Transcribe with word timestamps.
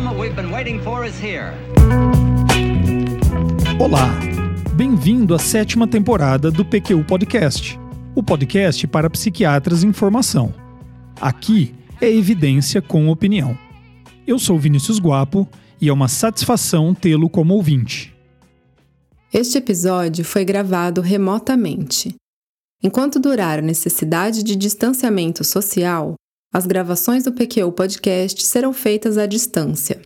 moment 0.00 0.18
we've 0.18 0.34
been 0.34 0.50
waiting 0.50 0.80
for 0.82 1.06
is 1.06 1.14
here. 1.20 1.52
Olá, 3.78 4.10
bem-vindo 4.74 5.34
à 5.34 5.38
sétima 5.38 5.86
temporada 5.86 6.50
do 6.50 6.64
PQ 6.64 7.04
Podcast, 7.04 7.78
o 8.12 8.20
podcast 8.20 8.88
para 8.88 9.08
psiquiatras 9.08 9.84
em 9.84 9.92
formação. 9.92 10.52
Aqui 11.20 11.72
é 12.00 12.10
evidência 12.10 12.82
com 12.82 13.08
opinião. 13.08 13.56
Eu 14.26 14.36
sou 14.36 14.58
Vinícius 14.58 14.98
Guapo 14.98 15.48
e 15.80 15.88
é 15.88 15.92
uma 15.92 16.08
satisfação 16.08 16.92
tê-lo 16.92 17.30
como 17.30 17.54
ouvinte. 17.54 18.12
Este 19.32 19.58
episódio 19.58 20.24
foi 20.24 20.44
gravado 20.44 21.00
remotamente. 21.00 22.12
Enquanto 22.82 23.20
durar 23.20 23.60
a 23.60 23.62
necessidade 23.62 24.42
de 24.42 24.56
distanciamento 24.56 25.44
social, 25.44 26.16
as 26.54 26.66
gravações 26.66 27.24
do 27.24 27.32
PQ 27.32 27.72
Podcast 27.72 28.40
serão 28.46 28.72
feitas 28.72 29.18
à 29.18 29.26
distância. 29.26 30.00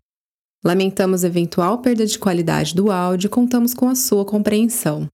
Lamentamos 0.64 1.22
eventual 1.22 1.82
perda 1.82 2.06
de 2.06 2.18
qualidade 2.18 2.74
do 2.74 2.90
áudio 2.90 3.26
e 3.26 3.30
contamos 3.30 3.74
com 3.74 3.86
a 3.86 3.94
sua 3.94 4.24
compreensão. 4.24 5.06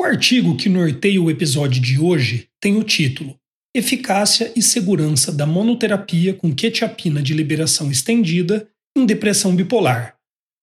O 0.00 0.02
artigo 0.02 0.56
que 0.56 0.70
norteia 0.70 1.20
o 1.20 1.30
episódio 1.30 1.82
de 1.82 2.00
hoje 2.00 2.48
tem 2.58 2.78
o 2.78 2.82
título 2.82 3.36
Eficácia 3.76 4.52
e 4.56 4.62
segurança 4.62 5.30
da 5.30 5.44
monoterapia 5.44 6.32
com 6.32 6.54
quetiapina 6.54 7.22
de 7.22 7.34
liberação 7.34 7.90
estendida 7.90 8.66
em 8.96 9.04
depressão 9.04 9.54
bipolar. 9.54 10.16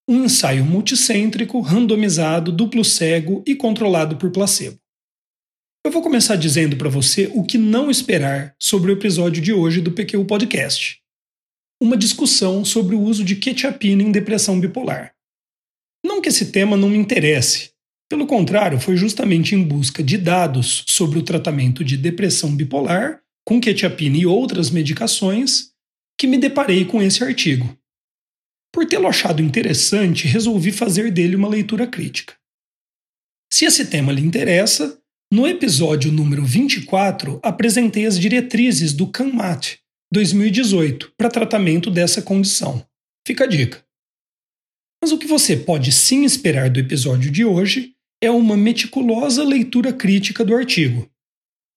Um 0.08 0.24
ensaio 0.24 0.64
multicêntrico, 0.64 1.60
randomizado, 1.60 2.50
duplo 2.50 2.84
cego 2.84 3.44
e 3.46 3.54
controlado 3.54 4.16
por 4.16 4.32
placebo. 4.32 4.81
Eu 5.84 5.90
vou 5.90 6.00
começar 6.00 6.36
dizendo 6.36 6.76
para 6.76 6.88
você 6.88 7.28
o 7.34 7.42
que 7.42 7.58
não 7.58 7.90
esperar 7.90 8.54
sobre 8.56 8.92
o 8.92 8.94
episódio 8.94 9.42
de 9.42 9.52
hoje 9.52 9.80
do 9.80 9.90
PQ 9.90 10.24
Podcast. 10.26 11.02
Uma 11.82 11.96
discussão 11.96 12.64
sobre 12.64 12.94
o 12.94 13.00
uso 13.00 13.24
de 13.24 13.34
quetiapina 13.34 14.00
em 14.00 14.12
depressão 14.12 14.60
bipolar. 14.60 15.12
Não 16.06 16.20
que 16.20 16.28
esse 16.28 16.52
tema 16.52 16.76
não 16.76 16.88
me 16.88 16.96
interesse. 16.96 17.72
Pelo 18.08 18.28
contrário, 18.28 18.78
foi 18.78 18.96
justamente 18.96 19.56
em 19.56 19.64
busca 19.64 20.04
de 20.04 20.16
dados 20.16 20.84
sobre 20.86 21.18
o 21.18 21.22
tratamento 21.24 21.82
de 21.82 21.96
depressão 21.96 22.54
bipolar 22.54 23.20
com 23.44 23.60
quetiapina 23.60 24.16
e 24.16 24.24
outras 24.24 24.70
medicações 24.70 25.72
que 26.16 26.28
me 26.28 26.38
deparei 26.38 26.84
com 26.84 27.02
esse 27.02 27.24
artigo. 27.24 27.76
Por 28.72 28.86
tê-lo 28.86 29.08
achado 29.08 29.42
interessante, 29.42 30.28
resolvi 30.28 30.70
fazer 30.70 31.10
dele 31.10 31.34
uma 31.34 31.48
leitura 31.48 31.88
crítica. 31.88 32.36
Se 33.52 33.64
esse 33.64 33.86
tema 33.86 34.12
lhe 34.12 34.22
interessa, 34.22 35.01
no 35.32 35.48
episódio 35.48 36.12
número 36.12 36.44
24, 36.44 37.40
apresentei 37.42 38.04
as 38.04 38.20
diretrizes 38.20 38.92
do 38.92 39.06
CANMAT 39.06 39.78
2018 40.12 41.14
para 41.16 41.30
tratamento 41.30 41.90
dessa 41.90 42.20
condição. 42.20 42.86
Fica 43.26 43.44
a 43.44 43.46
dica. 43.46 43.82
Mas 45.02 45.10
o 45.10 45.16
que 45.16 45.26
você 45.26 45.56
pode 45.56 45.90
sim 45.90 46.24
esperar 46.24 46.68
do 46.68 46.78
episódio 46.78 47.30
de 47.30 47.46
hoje 47.46 47.94
é 48.22 48.30
uma 48.30 48.58
meticulosa 48.58 49.42
leitura 49.42 49.90
crítica 49.90 50.44
do 50.44 50.54
artigo, 50.54 51.10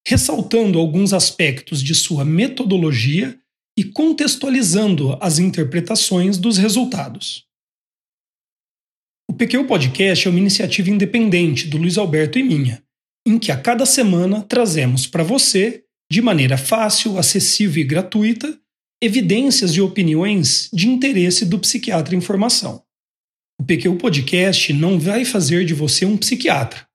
ressaltando 0.06 0.78
alguns 0.78 1.14
aspectos 1.14 1.82
de 1.82 1.96
sua 1.96 2.26
metodologia 2.26 3.40
e 3.80 3.86
contextualizando 3.86 5.18
as 5.22 5.40
interpretações 5.40 6.38
dos 6.38 6.58
resultados. 6.58 7.46
O 9.30 9.34
PQ 9.34 9.64
Podcast 9.64 10.28
é 10.28 10.30
uma 10.30 10.40
iniciativa 10.42 10.90
independente 10.90 11.70
do 11.70 11.78
Luiz 11.78 11.98
Alberto 11.98 12.38
e 12.38 12.44
minha 12.44 12.85
em 13.26 13.40
que 13.40 13.52
a 13.52 13.60
cada 13.60 13.86
semana 13.86 14.44
trazemos 14.44 15.08
para 15.08 15.24
você, 15.24 15.84
de 16.12 16.22
maneira 16.22 16.58
fácil, 16.58 17.18
acessível 17.18 17.82
e 17.82 17.86
gratuita, 17.86 18.60
evidências 19.02 19.72
e 19.72 19.82
opiniões 19.82 20.70
de 20.72 20.88
interesse 20.88 21.46
do 21.46 21.60
psiquiatra 21.60 22.16
em 22.16 22.22
formação. 22.22 22.84
O 23.60 23.64
PQ 23.64 23.96
Podcast 23.98 24.74
não 24.74 25.00
vai 25.00 25.26
fazer 25.26 25.66
de 25.66 25.74
você 25.74 26.06
um 26.06 26.18
psiquiatra, 26.18 26.88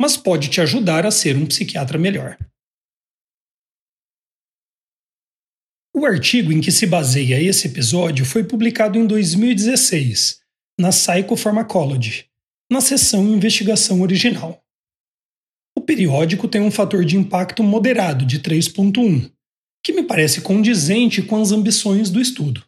mas 0.00 0.16
pode 0.16 0.48
te 0.48 0.60
ajudar 0.60 1.06
a 1.06 1.10
ser 1.10 1.36
um 1.36 1.46
psiquiatra 1.46 1.98
melhor. 1.98 2.38
O 5.94 6.06
artigo 6.06 6.52
em 6.52 6.60
que 6.60 6.72
se 6.72 6.86
baseia 6.86 7.42
esse 7.42 7.66
episódio 7.66 8.24
foi 8.24 8.42
publicado 8.42 8.98
em 8.98 9.06
2016, 9.06 10.40
na 10.78 10.88
Psychopharmacology, 10.88 12.26
na 12.70 12.80
seção 12.80 13.28
Investigação 13.28 14.00
Original. 14.00 14.64
Periódico 15.90 16.46
tem 16.46 16.60
um 16.60 16.70
fator 16.70 17.04
de 17.04 17.16
impacto 17.16 17.64
moderado 17.64 18.24
de 18.24 18.38
3.1, 18.38 19.28
que 19.84 19.92
me 19.92 20.04
parece 20.04 20.40
condizente 20.40 21.20
com 21.20 21.42
as 21.42 21.50
ambições 21.50 22.10
do 22.10 22.20
estudo. 22.20 22.64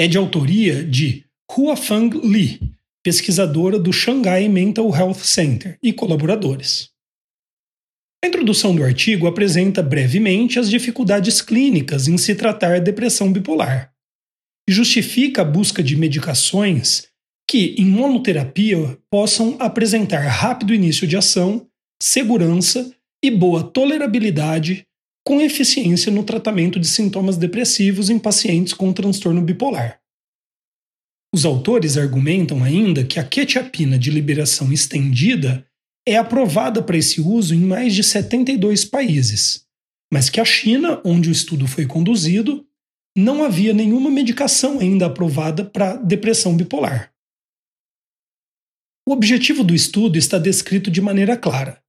É 0.00 0.08
de 0.08 0.16
autoria 0.16 0.82
de 0.82 1.26
Huafang 1.52 2.16
Li, 2.26 2.58
pesquisadora 3.04 3.78
do 3.78 3.92
Shanghai 3.92 4.48
Mental 4.48 4.88
Health 4.88 5.22
Center 5.22 5.78
e 5.82 5.92
colaboradores. 5.92 6.88
A 8.24 8.28
introdução 8.28 8.74
do 8.74 8.82
artigo 8.82 9.26
apresenta 9.26 9.82
brevemente 9.82 10.58
as 10.58 10.70
dificuldades 10.70 11.42
clínicas 11.42 12.08
em 12.08 12.16
se 12.16 12.34
tratar 12.34 12.80
depressão 12.80 13.30
bipolar 13.30 13.92
e 14.66 14.72
justifica 14.72 15.42
a 15.42 15.44
busca 15.44 15.82
de 15.82 15.94
medicações 15.94 17.06
que, 17.46 17.74
em 17.76 17.84
monoterapia, 17.84 18.98
possam 19.10 19.58
apresentar 19.60 20.26
rápido 20.26 20.72
início 20.72 21.06
de 21.06 21.18
ação 21.18 21.68
segurança 22.04 22.94
e 23.24 23.30
boa 23.30 23.62
tolerabilidade 23.64 24.86
com 25.26 25.40
eficiência 25.40 26.12
no 26.12 26.22
tratamento 26.22 26.78
de 26.78 26.86
sintomas 26.86 27.38
depressivos 27.38 28.10
em 28.10 28.18
pacientes 28.18 28.74
com 28.74 28.92
transtorno 28.92 29.40
bipolar. 29.40 29.98
Os 31.34 31.46
autores 31.46 31.96
argumentam 31.96 32.62
ainda 32.62 33.06
que 33.06 33.18
a 33.18 33.24
quetiapina 33.24 33.98
de 33.98 34.10
liberação 34.10 34.70
estendida 34.70 35.66
é 36.06 36.16
aprovada 36.16 36.82
para 36.82 36.98
esse 36.98 37.22
uso 37.22 37.54
em 37.54 37.60
mais 37.60 37.94
de 37.94 38.04
72 38.04 38.84
países, 38.84 39.64
mas 40.12 40.28
que 40.28 40.42
a 40.42 40.44
China, 40.44 41.00
onde 41.06 41.30
o 41.30 41.32
estudo 41.32 41.66
foi 41.66 41.86
conduzido, 41.86 42.66
não 43.16 43.42
havia 43.42 43.72
nenhuma 43.72 44.10
medicação 44.10 44.78
ainda 44.78 45.06
aprovada 45.06 45.64
para 45.64 45.96
depressão 45.96 46.54
bipolar. 46.54 47.14
O 49.08 49.12
objetivo 49.12 49.64
do 49.64 49.74
estudo 49.74 50.18
está 50.18 50.38
descrito 50.38 50.90
de 50.90 51.00
maneira 51.00 51.34
clara 51.34 51.82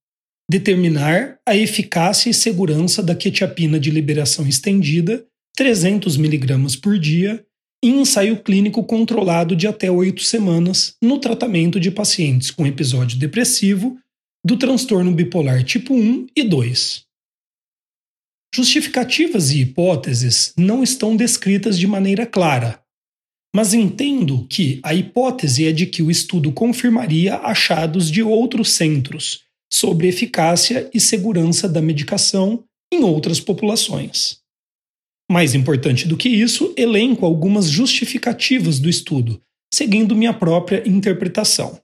determinar 0.49 1.39
a 1.45 1.55
eficácia 1.55 2.29
e 2.29 2.33
segurança 2.33 3.01
da 3.01 3.15
quetiapina 3.15 3.79
de 3.79 3.89
liberação 3.89 4.47
estendida, 4.47 5.25
300 5.55 6.17
mg 6.17 6.77
por 6.81 6.99
dia, 6.99 7.43
em 7.83 8.01
ensaio 8.01 8.41
clínico 8.41 8.83
controlado 8.83 9.55
de 9.55 9.67
até 9.67 9.89
oito 9.91 10.23
semanas 10.23 10.95
no 11.01 11.19
tratamento 11.19 11.79
de 11.79 11.91
pacientes 11.91 12.51
com 12.51 12.65
episódio 12.65 13.17
depressivo 13.17 13.97
do 14.43 14.57
transtorno 14.57 15.11
bipolar 15.11 15.63
tipo 15.63 15.93
1 15.93 16.27
e 16.35 16.43
2. 16.43 17.03
Justificativas 18.53 19.51
e 19.51 19.61
hipóteses 19.61 20.53
não 20.57 20.81
estão 20.81 21.15
descritas 21.15 21.77
de 21.77 21.85
maneira 21.87 22.25
clara, 22.25 22.81
mas 23.53 23.73
entendo 23.73 24.45
que 24.49 24.79
a 24.83 24.93
hipótese 24.93 25.65
é 25.65 25.71
de 25.71 25.85
que 25.85 26.01
o 26.01 26.11
estudo 26.11 26.51
confirmaria 26.51 27.35
achados 27.37 28.09
de 28.09 28.21
outros 28.21 28.73
centros 28.73 29.44
sobre 29.71 30.07
eficácia 30.07 30.89
e 30.93 30.99
segurança 30.99 31.67
da 31.67 31.81
medicação 31.81 32.63
em 32.93 33.03
outras 33.03 33.39
populações. 33.39 34.39
Mais 35.29 35.55
importante 35.55 36.07
do 36.07 36.15
que 36.15 36.29
isso, 36.29 36.73
elenco 36.77 37.25
algumas 37.25 37.69
justificativas 37.69 38.79
do 38.79 38.89
estudo, 38.89 39.41
seguindo 39.73 40.15
minha 40.15 40.33
própria 40.33 40.87
interpretação. 40.87 41.79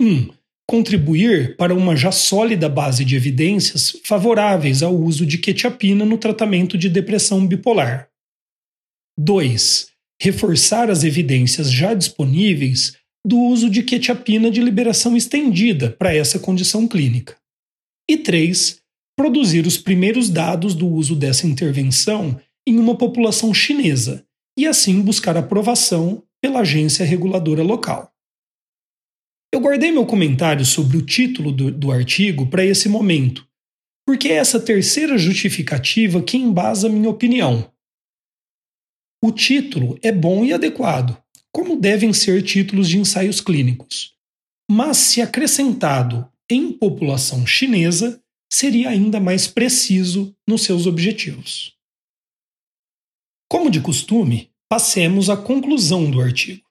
1. 0.00 0.06
Um, 0.06 0.30
contribuir 0.68 1.56
para 1.56 1.74
uma 1.74 1.96
já 1.96 2.12
sólida 2.12 2.68
base 2.68 3.04
de 3.04 3.16
evidências 3.16 3.96
favoráveis 4.04 4.84
ao 4.84 4.94
uso 4.94 5.26
de 5.26 5.36
quetiapina 5.36 6.04
no 6.04 6.16
tratamento 6.16 6.78
de 6.78 6.88
depressão 6.88 7.44
bipolar. 7.44 8.08
2. 9.18 9.88
Reforçar 10.22 10.88
as 10.88 11.02
evidências 11.02 11.72
já 11.72 11.92
disponíveis 11.92 12.96
do 13.24 13.38
uso 13.38 13.68
de 13.68 13.82
quetiapina 13.82 14.50
de 14.50 14.60
liberação 14.60 15.16
estendida 15.16 15.90
para 15.90 16.14
essa 16.14 16.38
condição 16.38 16.88
clínica. 16.88 17.36
E 18.08 18.16
três, 18.16 18.80
produzir 19.16 19.66
os 19.66 19.76
primeiros 19.76 20.30
dados 20.30 20.74
do 20.74 20.88
uso 20.88 21.14
dessa 21.14 21.46
intervenção 21.46 22.40
em 22.66 22.78
uma 22.78 22.96
população 22.96 23.52
chinesa 23.52 24.24
e 24.58 24.66
assim 24.66 25.00
buscar 25.00 25.36
aprovação 25.36 26.22
pela 26.40 26.60
agência 26.60 27.04
reguladora 27.04 27.62
local. 27.62 28.12
Eu 29.52 29.60
guardei 29.60 29.90
meu 29.90 30.06
comentário 30.06 30.64
sobre 30.64 30.96
o 30.96 31.04
título 31.04 31.52
do, 31.52 31.70
do 31.70 31.92
artigo 31.92 32.46
para 32.46 32.64
esse 32.64 32.88
momento, 32.88 33.46
porque 34.06 34.28
é 34.28 34.36
essa 34.36 34.60
terceira 34.60 35.18
justificativa 35.18 36.22
que 36.22 36.36
embasa 36.36 36.88
minha 36.88 37.10
opinião. 37.10 37.70
O 39.22 39.30
título 39.30 39.98
é 40.02 40.10
bom 40.10 40.44
e 40.44 40.52
adequado, 40.52 41.19
como 41.52 41.76
devem 41.76 42.12
ser 42.12 42.42
títulos 42.42 42.88
de 42.88 42.98
ensaios 42.98 43.40
clínicos. 43.40 44.14
Mas, 44.70 44.96
se 44.98 45.20
acrescentado 45.20 46.30
em 46.50 46.72
população 46.72 47.46
chinesa, 47.46 48.22
seria 48.52 48.90
ainda 48.90 49.20
mais 49.20 49.46
preciso 49.46 50.34
nos 50.46 50.62
seus 50.62 50.86
objetivos. 50.86 51.74
Como 53.48 53.70
de 53.70 53.80
costume, 53.80 54.50
passemos 54.68 55.28
à 55.28 55.36
conclusão 55.36 56.10
do 56.10 56.20
artigo. 56.20 56.62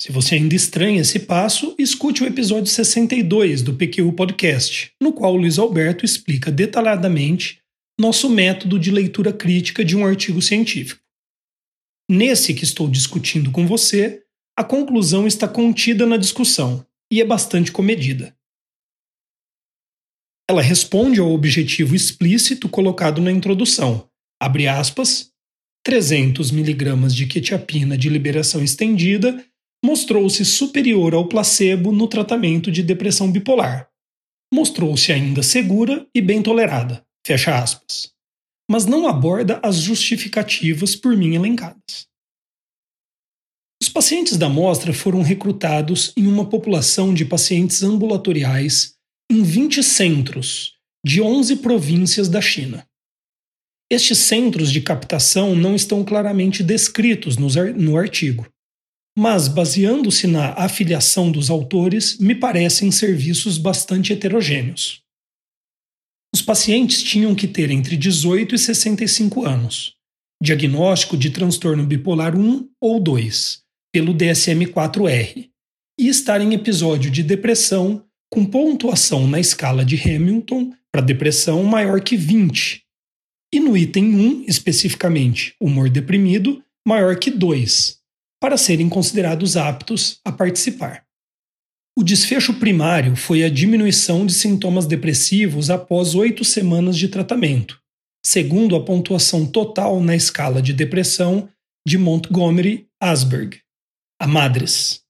Se 0.00 0.10
você 0.10 0.36
ainda 0.36 0.54
estranha 0.54 1.02
esse 1.02 1.20
passo, 1.20 1.74
escute 1.78 2.22
o 2.22 2.26
episódio 2.26 2.66
62 2.66 3.62
do 3.62 3.74
PQU 3.74 4.12
Podcast, 4.14 4.92
no 5.00 5.12
qual 5.12 5.36
Luiz 5.36 5.58
Alberto 5.58 6.04
explica 6.04 6.50
detalhadamente 6.50 7.60
nosso 8.00 8.30
método 8.30 8.78
de 8.78 8.90
leitura 8.90 9.30
crítica 9.30 9.84
de 9.84 9.94
um 9.94 10.06
artigo 10.06 10.40
científico. 10.40 10.99
Nesse 12.12 12.52
que 12.52 12.64
estou 12.64 12.90
discutindo 12.90 13.52
com 13.52 13.68
você, 13.68 14.24
a 14.58 14.64
conclusão 14.64 15.28
está 15.28 15.46
contida 15.46 16.04
na 16.04 16.16
discussão 16.16 16.84
e 17.08 17.20
é 17.20 17.24
bastante 17.24 17.70
comedida. 17.70 18.36
Ela 20.50 20.60
responde 20.60 21.20
ao 21.20 21.30
objetivo 21.30 21.94
explícito 21.94 22.68
colocado 22.68 23.20
na 23.20 23.30
introdução, 23.30 24.10
abre 24.42 24.66
aspas, 24.66 25.30
300 25.84 26.50
mg 26.50 27.14
de 27.14 27.28
quetiapina 27.28 27.96
de 27.96 28.08
liberação 28.08 28.60
estendida 28.60 29.46
mostrou-se 29.80 30.44
superior 30.44 31.14
ao 31.14 31.28
placebo 31.28 31.92
no 31.92 32.08
tratamento 32.08 32.72
de 32.72 32.82
depressão 32.82 33.30
bipolar. 33.30 33.88
Mostrou-se 34.52 35.12
ainda 35.12 35.44
segura 35.44 36.04
e 36.12 36.20
bem 36.20 36.42
tolerada. 36.42 37.06
Fecha 37.24 37.56
aspas. 37.56 38.12
Mas 38.70 38.86
não 38.86 39.08
aborda 39.08 39.58
as 39.64 39.76
justificativas 39.76 40.94
por 40.94 41.16
mim 41.16 41.34
elencadas. 41.34 42.06
Os 43.82 43.88
pacientes 43.88 44.36
da 44.36 44.46
amostra 44.46 44.92
foram 44.92 45.22
recrutados 45.22 46.12
em 46.16 46.28
uma 46.28 46.48
população 46.48 47.12
de 47.12 47.24
pacientes 47.24 47.82
ambulatoriais 47.82 48.94
em 49.28 49.42
20 49.42 49.82
centros 49.82 50.76
de 51.04 51.20
11 51.20 51.56
províncias 51.56 52.28
da 52.28 52.40
China. 52.40 52.86
Estes 53.90 54.18
centros 54.18 54.70
de 54.70 54.80
captação 54.80 55.56
não 55.56 55.74
estão 55.74 56.04
claramente 56.04 56.62
descritos 56.62 57.36
no 57.36 57.96
artigo, 57.96 58.46
mas, 59.18 59.48
baseando-se 59.48 60.28
na 60.28 60.52
afiliação 60.52 61.32
dos 61.32 61.50
autores, 61.50 62.18
me 62.18 62.36
parecem 62.36 62.92
serviços 62.92 63.58
bastante 63.58 64.12
heterogêneos. 64.12 65.02
Pacientes 66.50 67.00
tinham 67.04 67.32
que 67.32 67.46
ter 67.46 67.70
entre 67.70 67.96
18 67.96 68.56
e 68.56 68.58
65 68.58 69.46
anos, 69.46 69.94
diagnóstico 70.42 71.16
de 71.16 71.30
transtorno 71.30 71.86
bipolar 71.86 72.36
1 72.36 72.68
ou 72.80 72.98
2, 72.98 73.60
pelo 73.92 74.12
DSM-4R, 74.12 75.48
e 75.96 76.08
estar 76.08 76.40
em 76.40 76.52
episódio 76.52 77.08
de 77.08 77.22
depressão 77.22 78.04
com 78.28 78.44
pontuação 78.44 79.28
na 79.28 79.38
escala 79.38 79.84
de 79.84 79.94
Hamilton 79.94 80.72
para 80.90 81.00
depressão 81.00 81.62
maior 81.62 82.00
que 82.00 82.16
20, 82.16 82.82
e 83.54 83.60
no 83.60 83.76
item 83.76 84.12
1, 84.12 84.44
especificamente, 84.48 85.54
humor 85.60 85.88
deprimido, 85.88 86.60
maior 86.84 87.16
que 87.16 87.30
2, 87.30 87.96
para 88.42 88.56
serem 88.56 88.88
considerados 88.88 89.56
aptos 89.56 90.18
a 90.24 90.32
participar. 90.32 91.04
O 91.98 92.02
desfecho 92.02 92.54
primário 92.54 93.16
foi 93.16 93.44
a 93.44 93.50
diminuição 93.50 94.24
de 94.24 94.32
sintomas 94.32 94.86
depressivos 94.86 95.70
após 95.70 96.14
oito 96.14 96.44
semanas 96.44 96.96
de 96.96 97.08
tratamento, 97.08 97.80
segundo 98.24 98.76
a 98.76 98.84
pontuação 98.84 99.46
total 99.46 100.00
na 100.00 100.14
escala 100.14 100.62
de 100.62 100.72
depressão 100.72 101.48
de 101.86 101.98
Montgomery-Asberg, 101.98 103.60
a 104.20 104.26
MADRES. 104.26 105.02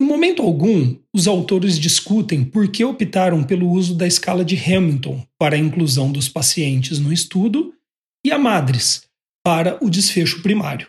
Em 0.00 0.04
momento 0.04 0.42
algum, 0.42 0.98
os 1.14 1.26
autores 1.28 1.78
discutem 1.78 2.44
por 2.44 2.70
que 2.70 2.84
optaram 2.84 3.44
pelo 3.44 3.70
uso 3.70 3.94
da 3.94 4.06
escala 4.06 4.44
de 4.44 4.56
Hamilton 4.56 5.26
para 5.38 5.54
a 5.56 5.58
inclusão 5.58 6.10
dos 6.10 6.28
pacientes 6.28 6.98
no 6.98 7.12
estudo 7.12 7.72
e 8.24 8.32
a 8.32 8.38
MADRES 8.38 9.08
para 9.44 9.82
o 9.84 9.88
desfecho 9.88 10.42
primário. 10.42 10.88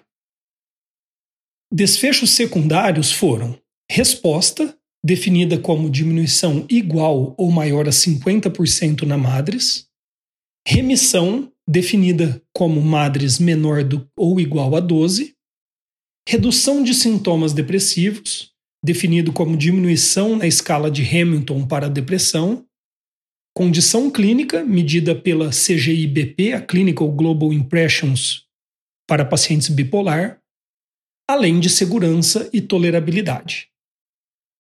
Desfechos 1.72 2.32
secundários 2.32 3.12
foram 3.12 3.60
resposta, 3.90 4.78
definida 5.04 5.58
como 5.60 5.90
diminuição 5.90 6.66
igual 6.70 7.36
ou 7.38 7.52
maior 7.52 7.88
a 7.88 7.92
50% 7.92 9.04
na 9.04 9.18
madres, 9.18 9.88
remissão, 10.66 11.52
definida 11.68 12.42
como 12.56 12.82
madres 12.82 13.38
menor 13.38 13.84
do, 13.84 14.08
ou 14.18 14.40
igual 14.40 14.76
a 14.76 14.80
12, 14.80 15.34
redução 16.28 16.82
de 16.84 16.94
sintomas 16.94 17.52
depressivos, 17.52 18.54
definido 18.84 19.34
como 19.34 19.58
diminuição 19.58 20.38
na 20.38 20.48
escala 20.48 20.90
de 20.90 21.04
Hamilton 21.04 21.68
para 21.68 21.90
depressão, 21.90 22.66
condição 23.56 24.10
clínica, 24.10 24.64
medida 24.64 25.14
pela 25.14 25.50
CGI-BP, 25.50 26.54
a 26.54 26.62
Clinical 26.62 27.12
Global 27.12 27.52
Impressions, 27.52 28.46
para 29.08 29.26
pacientes 29.26 29.70
bipolar, 29.70 30.40
além 31.30 31.60
de 31.60 31.70
segurança 31.70 32.50
e 32.54 32.62
tolerabilidade. 32.62 33.73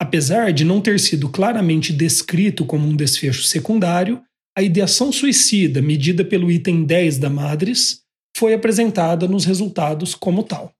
Apesar 0.03 0.51
de 0.51 0.65
não 0.65 0.81
ter 0.81 0.99
sido 0.99 1.29
claramente 1.29 1.93
descrito 1.93 2.65
como 2.65 2.85
um 2.85 2.93
desfecho 2.93 3.43
secundário, 3.43 4.21
a 4.53 4.61
ideação 4.61 5.13
suicida 5.13 5.81
medida 5.81 6.25
pelo 6.25 6.51
item 6.51 6.83
10 6.83 7.19
da 7.19 7.29
Madres 7.29 8.01
foi 8.35 8.53
apresentada 8.53 9.29
nos 9.29 9.45
resultados 9.45 10.13
como 10.13 10.43
tal. 10.43 10.73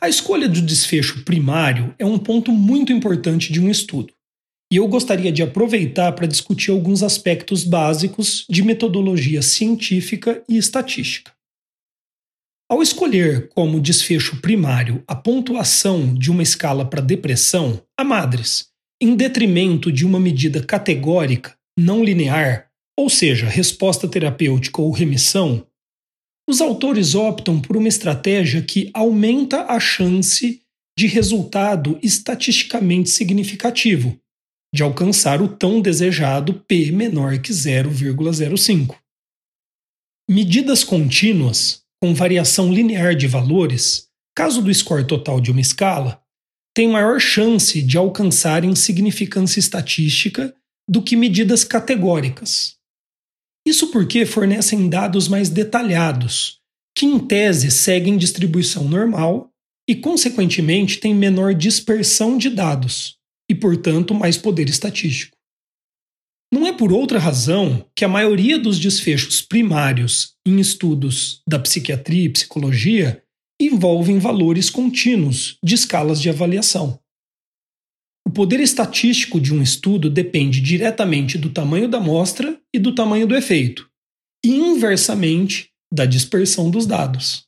A 0.00 0.08
escolha 0.08 0.48
do 0.48 0.62
desfecho 0.62 1.22
primário 1.22 1.94
é 1.98 2.06
um 2.06 2.18
ponto 2.18 2.52
muito 2.52 2.90
importante 2.90 3.52
de 3.52 3.60
um 3.60 3.68
estudo, 3.68 4.14
e 4.72 4.76
eu 4.76 4.88
gostaria 4.88 5.30
de 5.30 5.42
aproveitar 5.42 6.12
para 6.12 6.26
discutir 6.26 6.70
alguns 6.70 7.02
aspectos 7.02 7.64
básicos 7.64 8.46
de 8.48 8.62
metodologia 8.62 9.42
científica 9.42 10.42
e 10.48 10.56
estatística. 10.56 11.30
Ao 12.70 12.80
escolher 12.80 13.48
como 13.48 13.80
desfecho 13.80 14.40
primário 14.40 15.02
a 15.04 15.16
pontuação 15.16 16.14
de 16.14 16.30
uma 16.30 16.44
escala 16.44 16.88
para 16.88 17.00
depressão, 17.00 17.82
a 17.98 18.04
Madres, 18.04 18.68
em 19.02 19.16
detrimento 19.16 19.90
de 19.90 20.06
uma 20.06 20.20
medida 20.20 20.62
categórica, 20.62 21.58
não 21.76 22.04
linear, 22.04 22.70
ou 22.96 23.10
seja, 23.10 23.48
resposta 23.48 24.06
terapêutica 24.06 24.80
ou 24.80 24.92
remissão, 24.92 25.66
os 26.48 26.60
autores 26.60 27.16
optam 27.16 27.60
por 27.60 27.76
uma 27.76 27.88
estratégia 27.88 28.62
que 28.62 28.88
aumenta 28.94 29.64
a 29.64 29.80
chance 29.80 30.62
de 30.96 31.08
resultado 31.08 31.98
estatisticamente 32.00 33.10
significativo, 33.10 34.16
de 34.72 34.84
alcançar 34.84 35.42
o 35.42 35.48
tão 35.48 35.80
desejado 35.80 36.54
P 36.68 36.92
menor 36.92 37.40
que 37.40 37.52
0,05. 37.52 38.96
Medidas 40.28 40.84
contínuas, 40.84 41.79
com 42.02 42.14
variação 42.14 42.72
linear 42.72 43.14
de 43.14 43.26
valores, 43.26 44.08
caso 44.34 44.62
do 44.62 44.72
score 44.72 45.06
total 45.06 45.40
de 45.40 45.50
uma 45.50 45.60
escala, 45.60 46.22
tem 46.74 46.88
maior 46.88 47.20
chance 47.20 47.82
de 47.82 47.98
alcançarem 47.98 48.74
significância 48.74 49.60
estatística 49.60 50.54
do 50.88 51.02
que 51.02 51.14
medidas 51.14 51.62
categóricas. 51.62 52.76
Isso 53.66 53.88
porque 53.88 54.24
fornecem 54.24 54.88
dados 54.88 55.28
mais 55.28 55.50
detalhados, 55.50 56.58
que 56.96 57.04
em 57.04 57.18
tese 57.18 57.70
seguem 57.70 58.16
distribuição 58.16 58.84
normal 58.84 59.50
e, 59.88 59.94
consequentemente, 59.94 60.98
têm 60.98 61.14
menor 61.14 61.54
dispersão 61.54 62.38
de 62.38 62.48
dados 62.48 63.18
e, 63.50 63.54
portanto, 63.54 64.14
mais 64.14 64.38
poder 64.38 64.68
estatístico. 64.68 65.36
Não 66.52 66.66
é 66.66 66.72
por 66.72 66.92
outra 66.92 67.18
razão 67.18 67.88
que 67.94 68.04
a 68.04 68.08
maioria 68.08 68.58
dos 68.58 68.78
desfechos 68.78 69.40
primários 69.40 70.34
em 70.44 70.58
estudos 70.58 71.42
da 71.46 71.58
psiquiatria 71.58 72.24
e 72.24 72.32
psicologia 72.32 73.22
envolvem 73.60 74.18
valores 74.18 74.68
contínuos 74.68 75.58
de 75.62 75.74
escalas 75.74 76.20
de 76.20 76.28
avaliação. 76.28 76.98
O 78.26 78.30
poder 78.30 78.58
estatístico 78.60 79.40
de 79.40 79.54
um 79.54 79.62
estudo 79.62 80.10
depende 80.10 80.60
diretamente 80.60 81.38
do 81.38 81.50
tamanho 81.50 81.88
da 81.88 81.98
amostra 81.98 82.60
e 82.74 82.78
do 82.78 82.94
tamanho 82.94 83.26
do 83.26 83.36
efeito, 83.36 83.88
e 84.44 84.50
inversamente 84.50 85.70
da 85.92 86.04
dispersão 86.04 86.70
dos 86.70 86.86
dados. 86.86 87.46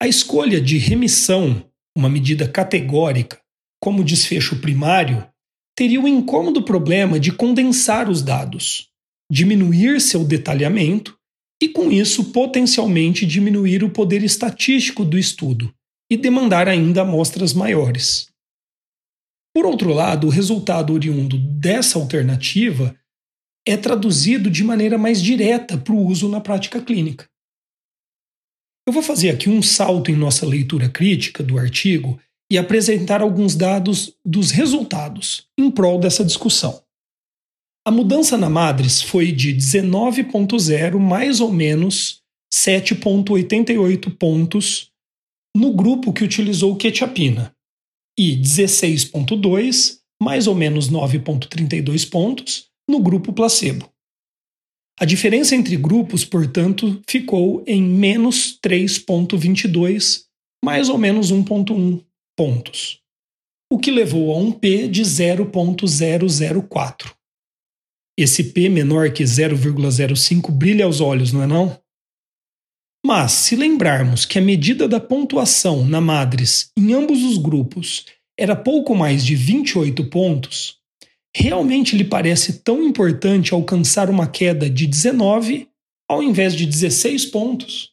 A 0.00 0.06
escolha 0.06 0.60
de 0.60 0.78
remissão, 0.78 1.68
uma 1.96 2.08
medida 2.08 2.48
categórica, 2.48 3.40
como 3.82 4.04
desfecho 4.04 4.60
primário, 4.60 5.28
teria 5.78 6.00
o 6.00 6.08
incômodo 6.08 6.60
problema 6.60 7.20
de 7.20 7.30
condensar 7.30 8.10
os 8.10 8.20
dados, 8.20 8.88
diminuir 9.30 10.00
seu 10.00 10.24
detalhamento 10.24 11.16
e, 11.62 11.68
com 11.68 11.88
isso, 11.88 12.32
potencialmente 12.32 13.24
diminuir 13.24 13.84
o 13.84 13.90
poder 13.90 14.24
estatístico 14.24 15.04
do 15.04 15.16
estudo 15.16 15.72
e 16.10 16.16
demandar 16.16 16.66
ainda 16.66 17.02
amostras 17.02 17.52
maiores. 17.52 18.26
Por 19.54 19.64
outro 19.64 19.92
lado, 19.92 20.26
o 20.26 20.30
resultado 20.30 20.92
oriundo 20.92 21.38
dessa 21.38 21.96
alternativa 21.96 22.98
é 23.64 23.76
traduzido 23.76 24.50
de 24.50 24.64
maneira 24.64 24.98
mais 24.98 25.22
direta 25.22 25.78
para 25.78 25.94
o 25.94 26.04
uso 26.04 26.28
na 26.28 26.40
prática 26.40 26.82
clínica. 26.82 27.24
Eu 28.84 28.92
vou 28.92 29.02
fazer 29.02 29.30
aqui 29.30 29.48
um 29.48 29.62
salto 29.62 30.10
em 30.10 30.16
nossa 30.16 30.44
leitura 30.44 30.88
crítica 30.88 31.40
do 31.40 31.56
artigo 31.56 32.18
e 32.50 32.56
apresentar 32.56 33.20
alguns 33.20 33.54
dados 33.54 34.14
dos 34.24 34.50
resultados 34.50 35.46
em 35.58 35.70
prol 35.70 35.98
dessa 35.98 36.24
discussão. 36.24 36.82
A 37.86 37.90
mudança 37.90 38.36
na 38.36 38.50
Madres 38.50 39.02
foi 39.02 39.32
de 39.32 39.54
19,0 39.54 40.98
mais 40.98 41.40
ou 41.40 41.52
menos 41.52 42.20
7,88 42.52 44.14
pontos 44.16 44.90
no 45.56 45.72
grupo 45.72 46.12
que 46.12 46.24
utilizou 46.24 46.76
quetiapina 46.76 47.54
e 48.18 48.36
16,2, 48.36 49.98
mais 50.20 50.46
ou 50.46 50.54
menos 50.54 50.90
9,32 50.90 52.08
pontos, 52.08 52.68
no 52.88 53.00
grupo 53.00 53.32
placebo. 53.32 53.88
A 55.00 55.04
diferença 55.04 55.54
entre 55.54 55.76
grupos, 55.76 56.24
portanto, 56.24 57.00
ficou 57.08 57.62
em 57.66 57.80
menos 57.80 58.58
3,22, 58.60 60.24
mais 60.64 60.88
ou 60.88 60.98
menos 60.98 61.30
1,1 61.30 62.02
pontos, 62.38 63.02
o 63.68 63.80
que 63.80 63.90
levou 63.90 64.32
a 64.32 64.38
um 64.38 64.52
P 64.52 64.86
de 64.86 65.02
0,004. 65.02 67.12
Esse 68.16 68.44
P 68.44 68.68
menor 68.68 69.12
que 69.12 69.24
0,05 69.24 70.52
brilha 70.52 70.84
aos 70.84 71.00
olhos, 71.00 71.32
não 71.32 71.42
é 71.42 71.48
não? 71.48 71.76
Mas, 73.04 73.32
se 73.32 73.56
lembrarmos 73.56 74.24
que 74.24 74.38
a 74.38 74.40
medida 74.40 74.86
da 74.86 75.00
pontuação 75.00 75.84
na 75.84 76.00
Madres 76.00 76.70
em 76.76 76.92
ambos 76.92 77.24
os 77.24 77.38
grupos 77.38 78.06
era 78.38 78.54
pouco 78.54 78.94
mais 78.94 79.26
de 79.26 79.34
28 79.34 80.08
pontos, 80.08 80.78
realmente 81.36 81.96
lhe 81.96 82.04
parece 82.04 82.60
tão 82.60 82.84
importante 82.84 83.52
alcançar 83.52 84.08
uma 84.08 84.28
queda 84.28 84.70
de 84.70 84.86
19 84.86 85.68
ao 86.08 86.22
invés 86.22 86.54
de 86.54 86.66
16 86.66 87.26
pontos? 87.26 87.92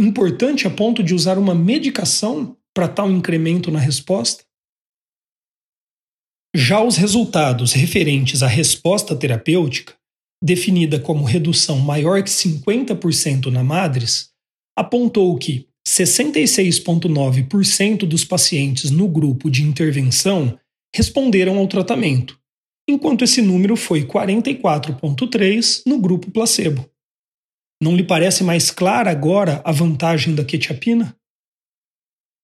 Importante 0.00 0.66
a 0.66 0.70
ponto 0.70 1.02
de 1.02 1.14
usar 1.14 1.36
uma 1.36 1.54
medicação 1.54 2.56
para 2.74 2.88
tal 2.88 3.10
incremento 3.10 3.70
na 3.70 3.78
resposta? 3.78 4.44
Já 6.54 6.82
os 6.82 6.96
resultados 6.96 7.72
referentes 7.72 8.42
à 8.42 8.46
resposta 8.46 9.16
terapêutica, 9.16 9.94
definida 10.42 11.00
como 11.00 11.24
redução 11.24 11.78
maior 11.78 12.22
que 12.22 12.30
50% 12.30 13.46
na 13.46 13.64
Madres, 13.64 14.30
apontou 14.76 15.38
que 15.38 15.66
66,9% 15.86 18.06
dos 18.06 18.24
pacientes 18.24 18.90
no 18.90 19.08
grupo 19.08 19.50
de 19.50 19.62
intervenção 19.62 20.58
responderam 20.94 21.56
ao 21.58 21.66
tratamento, 21.66 22.38
enquanto 22.88 23.24
esse 23.24 23.40
número 23.40 23.76
foi 23.76 24.04
44,3% 24.04 25.82
no 25.86 25.98
grupo 25.98 26.30
placebo. 26.30 26.86
Não 27.82 27.96
lhe 27.96 28.04
parece 28.04 28.44
mais 28.44 28.70
clara 28.70 29.10
agora 29.10 29.62
a 29.64 29.72
vantagem 29.72 30.34
da 30.34 30.44
quetiapina? 30.44 31.16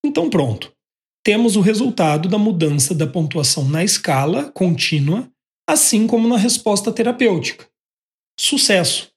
Então, 0.08 0.30
pronto. 0.30 0.72
Temos 1.22 1.54
o 1.54 1.60
resultado 1.60 2.30
da 2.30 2.38
mudança 2.38 2.94
da 2.94 3.06
pontuação 3.06 3.68
na 3.68 3.84
escala 3.84 4.50
contínua, 4.52 5.30
assim 5.68 6.06
como 6.06 6.26
na 6.26 6.38
resposta 6.38 6.90
terapêutica. 6.90 7.68
Sucesso! 8.40 9.12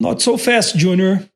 Not 0.00 0.22
so 0.22 0.38
fast, 0.38 0.78
Junior. 0.78 1.28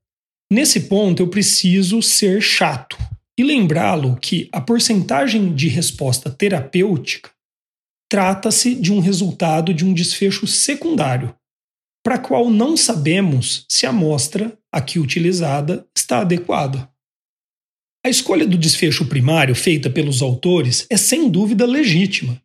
Nesse 0.50 0.88
ponto, 0.88 1.23
eu 1.23 1.28
preciso 1.28 2.00
ser 2.00 2.40
chato 2.40 2.97
e 3.38 3.44
lembrá-lo 3.44 4.16
que 4.16 4.49
a 4.52 4.61
porcentagem 4.61 5.54
de 5.54 5.68
resposta 5.68 6.30
terapêutica 6.30 7.30
trata-se 8.11 8.75
de 8.75 8.90
um 8.90 9.00
resultado 9.00 9.75
de 9.75 9.85
um 9.85 9.92
desfecho 9.92 10.47
secundário, 10.47 11.35
para 12.02 12.18
qual 12.18 12.49
não 12.49 12.75
sabemos 12.75 13.66
se 13.68 13.85
a 13.85 13.90
amostra 13.90 14.59
aqui 14.73 14.99
utilizada 14.99 15.87
está 15.94 16.20
adequada. 16.20 16.89
A 18.04 18.09
escolha 18.09 18.47
do 18.47 18.57
desfecho 18.57 19.04
primário 19.07 19.54
feita 19.54 19.90
pelos 19.90 20.23
autores 20.23 20.87
é 20.88 20.97
sem 20.97 21.28
dúvida 21.28 21.66
legítima. 21.66 22.40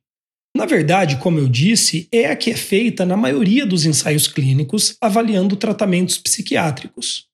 Na 0.55 0.65
verdade, 0.65 1.17
como 1.17 1.39
eu 1.39 1.47
disse, 1.47 2.07
é 2.11 2.27
a 2.27 2.35
que 2.35 2.51
é 2.51 2.55
feita 2.55 3.05
na 3.05 3.15
maioria 3.15 3.65
dos 3.65 3.85
ensaios 3.85 4.27
clínicos 4.27 4.97
avaliando 4.99 5.55
tratamentos 5.55 6.17
psiquiátricos 6.17 7.27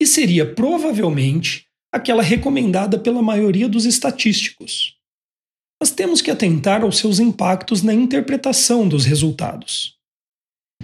e 0.00 0.06
seria 0.06 0.46
provavelmente 0.46 1.66
aquela 1.92 2.22
recomendada 2.22 2.98
pela 2.98 3.22
maioria 3.22 3.68
dos 3.68 3.84
estatísticos. 3.84 4.96
Mas 5.80 5.90
temos 5.90 6.20
que 6.20 6.30
atentar 6.30 6.82
aos 6.82 6.98
seus 6.98 7.18
impactos 7.18 7.82
na 7.82 7.94
interpretação 7.94 8.88
dos 8.88 9.04
resultados. 9.04 9.94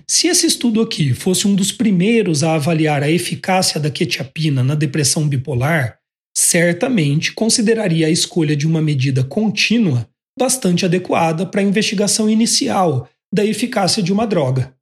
Se 0.08 0.26
esse 0.26 0.46
estudo 0.46 0.80
aqui 0.80 1.14
fosse 1.14 1.46
um 1.46 1.54
dos 1.54 1.70
primeiros 1.70 2.42
a 2.42 2.54
avaliar 2.54 3.02
a 3.02 3.10
eficácia 3.10 3.80
da 3.80 3.90
quetiapina 3.90 4.62
na 4.62 4.74
depressão 4.74 5.28
bipolar, 5.28 5.99
certamente 6.36 7.32
consideraria 7.32 8.06
a 8.06 8.10
escolha 8.10 8.56
de 8.56 8.66
uma 8.66 8.80
medida 8.80 9.24
contínua 9.24 10.08
bastante 10.38 10.84
adequada 10.84 11.44
para 11.44 11.60
a 11.60 11.64
investigação 11.64 12.28
inicial 12.28 13.08
da 13.32 13.44
eficácia 13.44 14.02
de 14.02 14.12
uma 14.12 14.26
droga. 14.26 14.74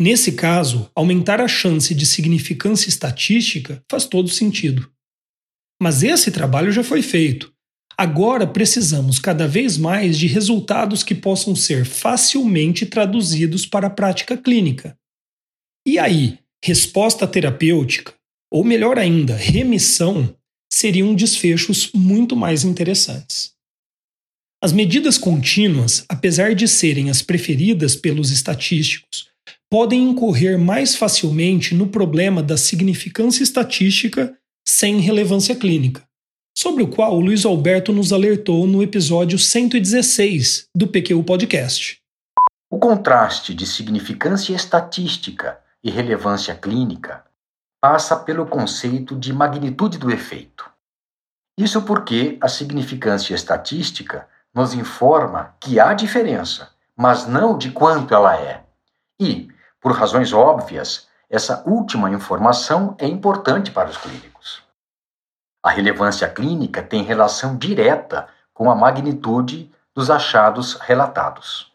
Nesse 0.00 0.32
caso, 0.32 0.90
aumentar 0.94 1.40
a 1.40 1.48
chance 1.48 1.94
de 1.94 2.06
significância 2.06 2.88
estatística 2.88 3.84
faz 3.90 4.06
todo 4.06 4.28
sentido. 4.28 4.90
Mas 5.80 6.02
esse 6.02 6.30
trabalho 6.30 6.72
já 6.72 6.82
foi 6.82 7.02
feito. 7.02 7.52
Agora 7.96 8.46
precisamos 8.46 9.18
cada 9.18 9.46
vez 9.46 9.76
mais 9.76 10.18
de 10.18 10.26
resultados 10.26 11.02
que 11.02 11.14
possam 11.14 11.54
ser 11.54 11.84
facilmente 11.84 12.86
traduzidos 12.86 13.66
para 13.66 13.88
a 13.88 13.90
prática 13.90 14.38
clínica. 14.38 14.96
E 15.86 15.98
aí, 15.98 16.38
resposta 16.64 17.26
terapêutica, 17.26 18.14
ou 18.50 18.64
melhor 18.64 18.98
ainda, 18.98 19.36
remissão, 19.36 20.34
seriam 20.72 21.14
desfechos 21.14 21.90
muito 21.92 22.36
mais 22.36 22.64
interessantes. 22.64 23.52
As 24.62 24.72
medidas 24.72 25.16
contínuas, 25.16 26.04
apesar 26.08 26.54
de 26.54 26.68
serem 26.68 27.08
as 27.10 27.22
preferidas 27.22 27.96
pelos 27.96 28.30
estatísticos, 28.30 29.28
podem 29.70 30.02
incorrer 30.10 30.58
mais 30.58 30.94
facilmente 30.94 31.74
no 31.74 31.86
problema 31.86 32.42
da 32.42 32.56
significância 32.56 33.42
estatística 33.42 34.36
sem 34.66 35.00
relevância 35.00 35.54
clínica, 35.54 36.02
sobre 36.56 36.82
o 36.82 36.88
qual 36.88 37.16
o 37.16 37.20
Luiz 37.20 37.46
Alberto 37.46 37.92
nos 37.92 38.12
alertou 38.12 38.66
no 38.66 38.82
episódio 38.82 39.38
116 39.38 40.66
do 40.76 40.86
PQ 40.86 41.22
Podcast. 41.22 41.98
O 42.70 42.78
contraste 42.78 43.54
de 43.54 43.66
significância 43.66 44.54
estatística 44.54 45.58
e 45.82 45.90
relevância 45.90 46.54
clínica 46.54 47.24
passa 47.80 48.16
pelo 48.16 48.46
conceito 48.46 49.16
de 49.16 49.32
magnitude 49.32 49.98
do 49.98 50.10
efeito. 50.10 50.70
Isso 51.58 51.82
porque 51.82 52.38
a 52.40 52.48
significância 52.48 53.34
estatística 53.34 54.28
nos 54.54 54.74
informa 54.74 55.54
que 55.60 55.80
há 55.80 55.94
diferença, 55.94 56.70
mas 56.96 57.26
não 57.26 57.56
de 57.56 57.70
quanto 57.70 58.14
ela 58.14 58.36
é. 58.36 58.64
E, 59.20 59.48
por 59.80 59.92
razões 59.92 60.32
óbvias, 60.32 61.08
essa 61.28 61.62
última 61.66 62.10
informação 62.10 62.96
é 62.98 63.06
importante 63.06 63.70
para 63.70 63.88
os 63.88 63.96
clínicos. 63.96 64.62
A 65.62 65.70
relevância 65.70 66.28
clínica 66.28 66.82
tem 66.82 67.02
relação 67.02 67.56
direta 67.56 68.28
com 68.52 68.70
a 68.70 68.74
magnitude 68.74 69.70
dos 69.94 70.10
achados 70.10 70.74
relatados. 70.80 71.72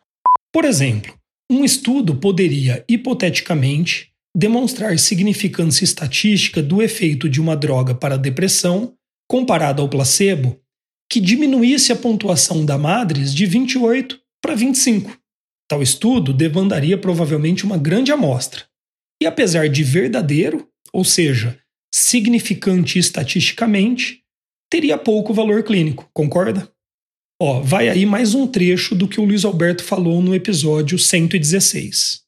Por 0.52 0.66
exemplo, 0.66 1.14
um 1.50 1.64
estudo 1.64 2.16
poderia, 2.16 2.84
hipoteticamente, 2.90 4.12
demonstrar 4.36 5.00
significância 5.00 5.86
estatística 5.86 6.62
do 6.62 6.82
efeito 6.82 7.30
de 7.30 7.40
uma 7.40 7.56
droga 7.56 7.96
para 7.96 8.16
a 8.16 8.18
depressão 8.18 8.94
comparado 9.30 9.82
ao 9.82 9.88
placebo 9.88 10.60
que 11.10 11.22
diminuísse 11.22 11.94
a 11.94 11.96
pontuação 11.96 12.66
da 12.66 12.78
Madres 12.78 13.34
de 13.34 13.46
28 13.46 14.20
para 14.42 14.54
25. 14.54 15.18
Tal 15.70 15.82
estudo 15.82 16.34
demandaria 16.34 16.98
provavelmente 16.98 17.64
uma 17.64 17.78
grande 17.78 18.12
amostra. 18.12 18.66
E 19.22 19.26
apesar 19.26 19.70
de 19.70 19.84
verdadeiro, 19.84 20.68
ou 20.92 21.06
seja, 21.06 21.58
significante 21.94 23.00
estatisticamente, 23.00 24.22
teria 24.70 24.98
pouco 24.98 25.34
valor 25.34 25.64
clínico, 25.64 26.10
concorda? 26.14 26.70
Ó, 27.42 27.62
vai 27.62 27.88
aí 27.88 28.06
mais 28.06 28.34
um 28.34 28.46
trecho 28.48 28.96
do 28.96 29.08
que 29.08 29.20
o 29.20 29.26
Luiz 29.26 29.46
Alberto 29.46 29.84
falou 29.84 30.22
no 30.22 30.36
episódio 30.36 31.00
116. 31.00 32.24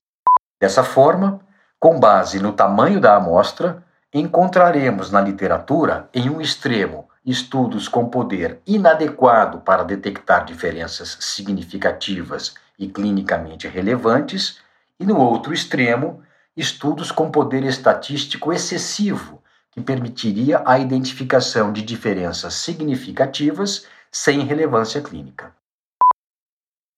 Dessa 0.62 0.84
forma, 0.84 1.46
com 1.80 2.00
base 2.00 2.40
no 2.40 2.54
tamanho 2.54 3.00
da 3.00 3.16
amostra, 3.16 3.84
encontraremos 4.14 5.12
na 5.12 5.22
literatura, 5.22 6.10
em 6.14 6.30
um 6.30 6.42
extremo, 6.42 7.08
estudos 7.26 7.88
com 7.88 8.08
poder 8.08 8.60
inadequado 8.66 9.60
para 9.60 9.84
detectar 9.84 10.46
diferenças 10.46 11.18
significativas 11.20 12.56
e 12.80 12.88
clinicamente 12.88 13.68
relevantes, 13.68 14.60
e 15.00 15.06
no 15.06 15.20
outro 15.20 15.54
extremo, 15.54 16.24
estudos 16.56 17.12
com 17.12 17.30
poder 17.30 17.64
estatístico 17.64 18.52
excessivo, 18.52 19.42
que 19.72 19.82
permitiria 19.82 20.64
a 20.66 20.80
identificação 20.80 21.72
de 21.72 21.84
diferenças 21.84 22.56
significativas 22.56 23.86
sem 24.12 24.44
relevância 24.44 25.02
clínica. 25.02 25.54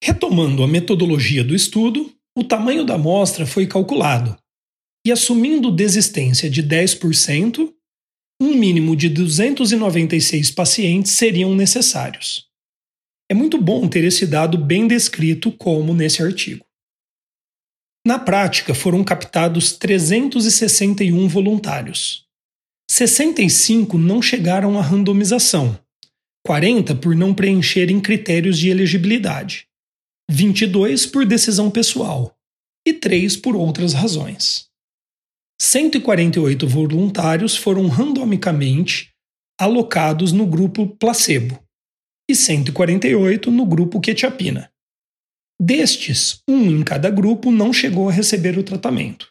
Retomando 0.01 0.63
a 0.63 0.67
metodologia 0.67 1.43
do 1.43 1.53
estudo, 1.53 2.09
o 2.33 2.43
tamanho 2.43 2.85
da 2.85 2.95
amostra 2.95 3.45
foi 3.45 3.67
calculado, 3.67 4.37
e 5.09 5.11
assumindo 5.11 5.71
desistência 5.71 6.47
de 6.47 6.61
10%, 6.61 7.73
um 8.39 8.53
mínimo 8.53 8.95
de 8.95 9.09
296 9.09 10.51
pacientes 10.51 11.13
seriam 11.13 11.55
necessários. 11.55 12.47
É 13.27 13.33
muito 13.33 13.59
bom 13.59 13.87
ter 13.87 14.03
esse 14.03 14.27
dado 14.27 14.55
bem 14.55 14.87
descrito 14.87 15.51
como 15.51 15.95
nesse 15.95 16.21
artigo. 16.21 16.63
Na 18.05 18.19
prática, 18.19 18.73
foram 18.75 19.03
captados 19.03 19.73
361 19.73 21.27
voluntários. 21.27 22.27
65 22.89 23.97
não 23.97 24.21
chegaram 24.21 24.77
à 24.77 24.81
randomização, 24.81 25.77
40 26.45 26.95
por 26.95 27.15
não 27.15 27.33
preencherem 27.33 27.99
critérios 27.99 28.59
de 28.59 28.69
elegibilidade, 28.69 29.67
22 30.29 31.07
por 31.07 31.25
decisão 31.25 31.69
pessoal 31.69 32.35
e 32.87 32.93
3 32.93 33.37
por 33.37 33.55
outras 33.55 33.93
razões. 33.93 34.68
148 35.61 36.65
voluntários 36.65 37.57
foram 37.57 37.87
randomicamente 37.87 39.11
alocados 39.59 40.31
no 40.31 40.45
grupo 40.45 40.87
placebo 40.87 41.61
e 42.29 42.35
148 42.35 43.51
no 43.51 43.65
grupo 43.65 43.99
quetiapina. 43.99 44.71
Destes, 45.61 46.41
um 46.47 46.71
em 46.71 46.81
cada 46.81 47.09
grupo 47.09 47.51
não 47.51 47.73
chegou 47.73 48.07
a 48.07 48.11
receber 48.11 48.57
o 48.57 48.63
tratamento. 48.63 49.27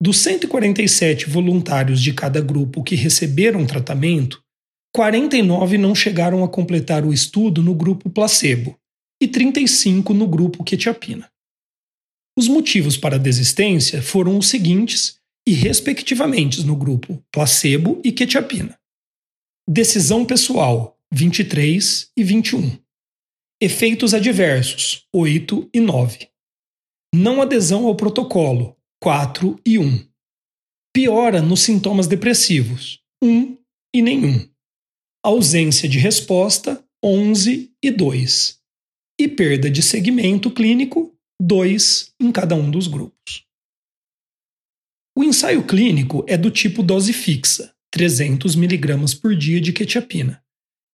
Dos 0.00 0.18
147 0.18 1.28
voluntários 1.28 2.00
de 2.00 2.14
cada 2.14 2.40
grupo 2.40 2.84
que 2.84 2.94
receberam 2.94 3.66
tratamento, 3.66 4.40
49 4.94 5.76
não 5.76 5.92
chegaram 5.92 6.44
a 6.44 6.48
completar 6.48 7.04
o 7.04 7.12
estudo 7.12 7.60
no 7.62 7.74
grupo 7.74 8.08
placebo 8.08 8.78
e 9.20 9.26
35 9.26 10.14
no 10.14 10.28
grupo 10.28 10.62
quetiapina. 10.62 11.33
Os 12.36 12.48
motivos 12.48 12.96
para 12.96 13.14
a 13.14 13.18
desistência 13.18 14.02
foram 14.02 14.36
os 14.36 14.48
seguintes 14.48 15.20
e 15.46 15.52
respectivamente 15.52 16.64
no 16.64 16.74
grupo 16.74 17.22
placebo 17.30 18.00
e 18.04 18.10
quetiapina. 18.10 18.78
Decisão 19.68 20.24
pessoal 20.24 20.98
23 21.12 22.10
e 22.16 22.24
21. 22.24 22.76
Efeitos 23.60 24.12
adversos 24.12 25.06
8 25.14 25.70
e 25.72 25.80
9. 25.80 26.28
Não 27.14 27.40
adesão 27.40 27.86
ao 27.86 27.94
protocolo 27.94 28.76
4 29.00 29.60
e 29.64 29.78
1. 29.78 30.08
Piora 30.92 31.40
nos 31.40 31.60
sintomas 31.60 32.08
depressivos 32.08 33.00
1 33.22 33.56
e 33.94 34.02
nenhum. 34.02 34.48
Ausência 35.24 35.88
de 35.88 35.98
resposta 35.98 36.84
11 37.02 37.72
e 37.80 37.90
2. 37.92 38.60
E 39.20 39.28
perda 39.28 39.70
de 39.70 39.82
segmento 39.82 40.50
clínico 40.50 41.13
2 41.40 42.12
em 42.20 42.32
cada 42.32 42.54
um 42.54 42.70
dos 42.70 42.86
grupos. 42.86 43.44
O 45.16 45.22
ensaio 45.22 45.64
clínico 45.64 46.24
é 46.28 46.36
do 46.36 46.50
tipo 46.50 46.82
dose 46.82 47.12
fixa, 47.12 47.74
300 47.92 48.54
mg 48.54 49.16
por 49.20 49.34
dia 49.34 49.60
de 49.60 49.72
quetiapina 49.72 50.44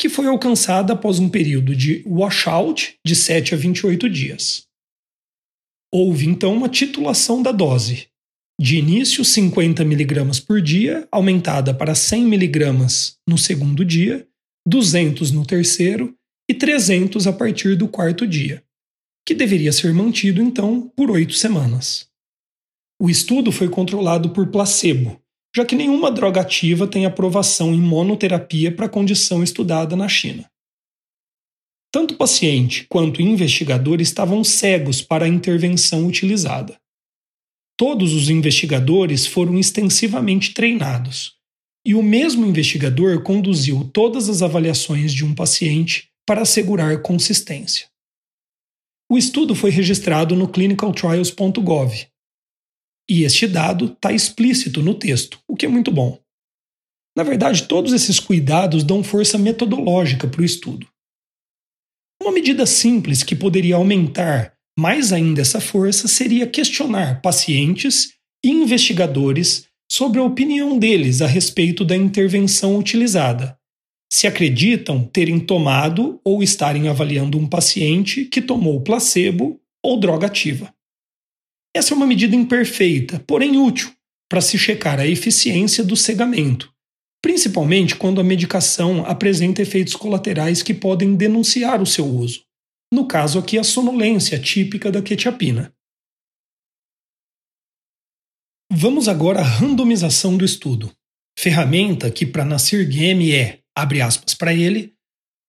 que 0.00 0.08
foi 0.08 0.26
alcançada 0.26 0.94
após 0.94 1.18
um 1.18 1.28
período 1.28 1.76
de 1.76 2.02
washout 2.06 2.96
de 3.06 3.14
7 3.14 3.54
a 3.54 3.58
28 3.58 4.08
dias. 4.08 4.66
Houve 5.92 6.26
então 6.26 6.54
uma 6.54 6.70
titulação 6.70 7.42
da 7.42 7.52
dose, 7.52 8.08
de 8.58 8.78
início 8.78 9.22
50 9.22 9.82
mg 9.82 10.40
por 10.46 10.62
dia, 10.62 11.06
aumentada 11.12 11.74
para 11.74 11.94
100 11.94 12.32
mg 12.32 12.64
no 13.28 13.36
segundo 13.36 13.84
dia, 13.84 14.26
200 14.66 15.32
no 15.32 15.44
terceiro 15.44 16.14
e 16.50 16.54
300 16.54 17.26
a 17.26 17.32
partir 17.34 17.76
do 17.76 17.86
quarto 17.86 18.26
dia, 18.26 18.64
que 19.26 19.34
deveria 19.34 19.72
ser 19.72 19.92
mantido 19.92 20.40
então 20.40 20.90
por 20.96 21.10
oito 21.10 21.34
semanas. 21.34 22.08
O 23.00 23.08
estudo 23.08 23.50
foi 23.50 23.68
controlado 23.68 24.30
por 24.30 24.48
placebo, 24.48 25.20
já 25.54 25.64
que 25.64 25.74
nenhuma 25.74 26.10
droga 26.10 26.40
ativa 26.40 26.86
tem 26.86 27.06
aprovação 27.06 27.74
em 27.74 27.80
monoterapia 27.80 28.70
para 28.70 28.86
a 28.86 28.90
condição 28.90 29.42
estudada 29.42 29.96
na 29.96 30.08
China. 30.08 30.50
Tanto 31.92 32.14
o 32.14 32.16
paciente 32.16 32.86
quanto 32.88 33.18
o 33.18 33.22
investigador 33.22 34.00
estavam 34.00 34.44
cegos 34.44 35.02
para 35.02 35.24
a 35.24 35.28
intervenção 35.28 36.06
utilizada. 36.06 36.78
Todos 37.76 38.12
os 38.12 38.30
investigadores 38.30 39.26
foram 39.26 39.58
extensivamente 39.58 40.54
treinados, 40.54 41.34
e 41.84 41.94
o 41.94 42.02
mesmo 42.02 42.46
investigador 42.46 43.22
conduziu 43.22 43.90
todas 43.92 44.28
as 44.28 44.42
avaliações 44.42 45.12
de 45.12 45.24
um 45.24 45.34
paciente 45.34 46.10
para 46.26 46.42
assegurar 46.42 47.02
consistência. 47.02 47.89
O 49.10 49.18
estudo 49.18 49.56
foi 49.56 49.70
registrado 49.70 50.36
no 50.36 50.46
clinicaltrials.gov, 50.46 52.06
e 53.10 53.24
este 53.24 53.48
dado 53.48 53.86
está 53.86 54.12
explícito 54.12 54.80
no 54.84 54.94
texto, 54.94 55.40
o 55.48 55.56
que 55.56 55.66
é 55.66 55.68
muito 55.68 55.90
bom. 55.90 56.16
Na 57.16 57.24
verdade, 57.24 57.66
todos 57.66 57.92
esses 57.92 58.20
cuidados 58.20 58.84
dão 58.84 59.02
força 59.02 59.36
metodológica 59.36 60.28
para 60.28 60.42
o 60.42 60.44
estudo. 60.44 60.86
Uma 62.22 62.30
medida 62.30 62.64
simples 62.64 63.24
que 63.24 63.34
poderia 63.34 63.74
aumentar 63.74 64.54
mais 64.78 65.12
ainda 65.12 65.40
essa 65.40 65.60
força 65.60 66.06
seria 66.06 66.46
questionar 66.46 67.20
pacientes 67.20 68.14
e 68.44 68.48
investigadores 68.48 69.66
sobre 69.90 70.20
a 70.20 70.24
opinião 70.24 70.78
deles 70.78 71.20
a 71.20 71.26
respeito 71.26 71.84
da 71.84 71.96
intervenção 71.96 72.78
utilizada, 72.78 73.58
se 74.12 74.26
acreditam 74.26 75.04
terem 75.04 75.38
tomado 75.38 76.20
ou 76.24 76.42
estarem 76.42 76.88
avaliando 76.88 77.38
um 77.38 77.46
paciente 77.46 78.24
que 78.24 78.42
tomou 78.42 78.80
placebo 78.82 79.60
ou 79.82 79.98
droga 79.98 80.26
ativa. 80.26 80.74
Essa 81.74 81.94
é 81.94 81.96
uma 81.96 82.06
medida 82.06 82.34
imperfeita, 82.34 83.22
porém 83.26 83.56
útil, 83.56 83.92
para 84.28 84.40
se 84.40 84.58
checar 84.58 84.98
a 84.98 85.06
eficiência 85.06 85.84
do 85.84 85.96
cegamento, 85.96 86.72
principalmente 87.22 87.94
quando 87.94 88.20
a 88.20 88.24
medicação 88.24 89.06
apresenta 89.06 89.62
efeitos 89.62 89.94
colaterais 89.94 90.62
que 90.62 90.74
podem 90.74 91.14
denunciar 91.14 91.80
o 91.80 91.86
seu 91.86 92.04
uso. 92.04 92.44
No 92.92 93.06
caso 93.06 93.38
aqui, 93.38 93.56
a 93.56 93.62
sonolência 93.62 94.38
típica 94.38 94.90
da 94.90 95.00
quetiapina. 95.00 95.72
Vamos 98.72 99.08
agora 99.08 99.40
à 99.40 99.44
randomização 99.44 100.36
do 100.36 100.44
estudo, 100.44 100.92
ferramenta 101.38 102.10
que 102.10 102.26
para 102.26 102.44
Nasir 102.44 102.88
Game 102.88 103.32
é, 103.32 103.59
abre 103.76 104.00
aspas 104.00 104.34
para 104.34 104.54
ele, 104.54 104.94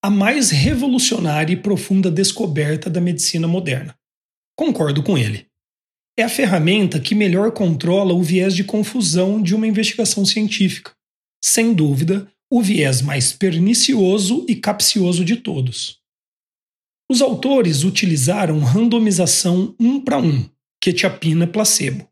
a 0.03 0.09
mais 0.09 0.49
revolucionária 0.49 1.53
e 1.53 1.57
profunda 1.57 2.09
descoberta 2.09 2.89
da 2.89 2.99
medicina 2.99 3.47
moderna. 3.47 3.95
Concordo 4.55 5.03
com 5.03 5.17
ele 5.17 5.51
é 6.17 6.23
a 6.23 6.29
ferramenta 6.29 6.99
que 6.99 7.15
melhor 7.15 7.51
controla 7.51 8.13
o 8.13 8.21
viés 8.21 8.55
de 8.55 8.63
confusão 8.63 9.41
de 9.41 9.55
uma 9.55 9.67
investigação 9.67 10.25
científica. 10.25 10.91
Sem 11.43 11.73
dúvida, 11.73 12.31
o 12.51 12.61
viés 12.61 13.01
mais 13.01 13.33
pernicioso 13.33 14.45
e 14.47 14.55
capcioso 14.55 15.23
de 15.23 15.37
todos. 15.37 15.99
Os 17.09 17.21
autores 17.21 17.83
utilizaram 17.83 18.59
randomização 18.59 19.75
um 19.79 19.99
para 19.99 20.17
um, 20.17 20.47
quetiapina 20.81 21.47
placebo, 21.47 22.07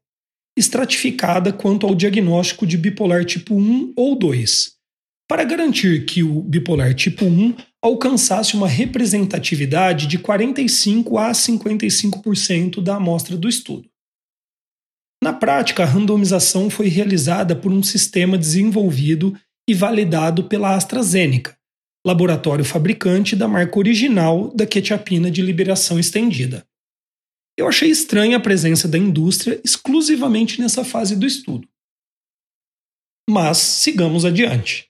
estratificada 0.58 1.54
quanto 1.54 1.86
ao 1.86 1.95
diagnóstico 1.95 2.65
de 2.65 2.78
bipolar 2.78 3.24
tipo 3.26 3.56
1 3.56 3.93
ou 3.95 4.15
2, 4.17 4.76
para 5.30 5.44
garantir 5.44 6.08
que 6.08 6.24
o 6.24 6.42
bipolar 6.42 6.96
tipo 6.96 7.24
1 7.24 7.56
alcançasse 7.84 8.56
uma 8.56 8.68
representatividade 8.68 10.08
de 10.08 10.18
45 10.18 11.20
a 11.20 11.32
55% 11.32 12.82
da 12.82 12.96
amostra 12.96 13.38
do 13.38 13.48
estudo. 13.48 13.88
Na 15.24 15.32
prática, 15.32 15.84
a 15.84 15.86
randomização 15.86 16.70
foi 16.70 16.88
realizada 16.88 17.56
por 17.56 17.72
um 17.72 17.84
sistema 17.84 18.39
desenvolvido 18.39 19.38
e 19.70 19.74
validado 19.74 20.46
pela 20.46 20.76
AstraZeneca, 20.76 21.56
laboratório 22.04 22.65
fabricante 22.65 23.36
da 23.36 23.48
marca 23.48 23.78
original 23.78 24.52
da 24.56 24.65
quetiapina 24.65 25.30
de 25.30 25.44
liberação 25.44 26.00
estendida. 26.00 26.65
Eu 27.56 27.68
achei 27.68 27.89
estranha 27.89 28.38
a 28.38 28.42
presença 28.42 28.88
da 28.88 28.98
indústria 28.98 29.62
exclusivamente 29.63 30.60
nessa 30.60 30.84
fase 30.84 31.15
do 31.15 31.28
estudo. 31.28 31.68
Mas 33.30 33.60
sigamos 33.60 34.26
adiante. 34.26 34.88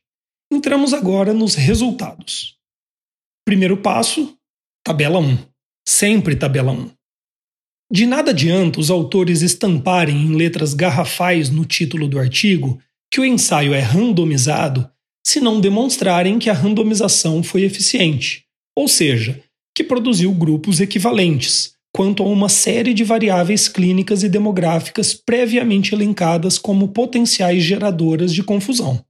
Entramos 0.51 0.93
agora 0.93 1.31
nos 1.31 1.53
resultados. 1.53 2.57
Primeiro 3.45 3.77
passo: 3.77 4.35
tabela 4.83 5.19
1. 5.19 5.37
Sempre 5.87 6.35
tabela 6.35 6.71
1. 6.71 6.89
De 7.91 8.05
nada 8.05 8.31
adianta 8.31 8.79
os 8.79 8.89
autores 8.89 9.41
estamparem 9.41 10.15
em 10.15 10.35
letras 10.35 10.73
garrafais 10.73 11.49
no 11.49 11.65
título 11.65 12.07
do 12.07 12.17
artigo 12.17 12.81
que 13.11 13.19
o 13.19 13.25
ensaio 13.25 13.73
é 13.73 13.79
randomizado 13.79 14.89
se 15.25 15.39
não 15.39 15.59
demonstrarem 15.59 16.39
que 16.39 16.49
a 16.49 16.53
randomização 16.53 17.43
foi 17.43 17.63
eficiente, 17.63 18.45
ou 18.75 18.87
seja, 18.87 19.43
que 19.75 19.83
produziu 19.83 20.33
grupos 20.33 20.79
equivalentes 20.79 21.73
quanto 21.93 22.23
a 22.23 22.25
uma 22.25 22.49
série 22.49 22.93
de 22.93 23.03
variáveis 23.03 23.67
clínicas 23.67 24.23
e 24.23 24.29
demográficas 24.29 25.13
previamente 25.13 25.93
elencadas 25.93 26.57
como 26.57 26.89
potenciais 26.89 27.63
geradoras 27.63 28.33
de 28.33 28.43
confusão. 28.43 29.03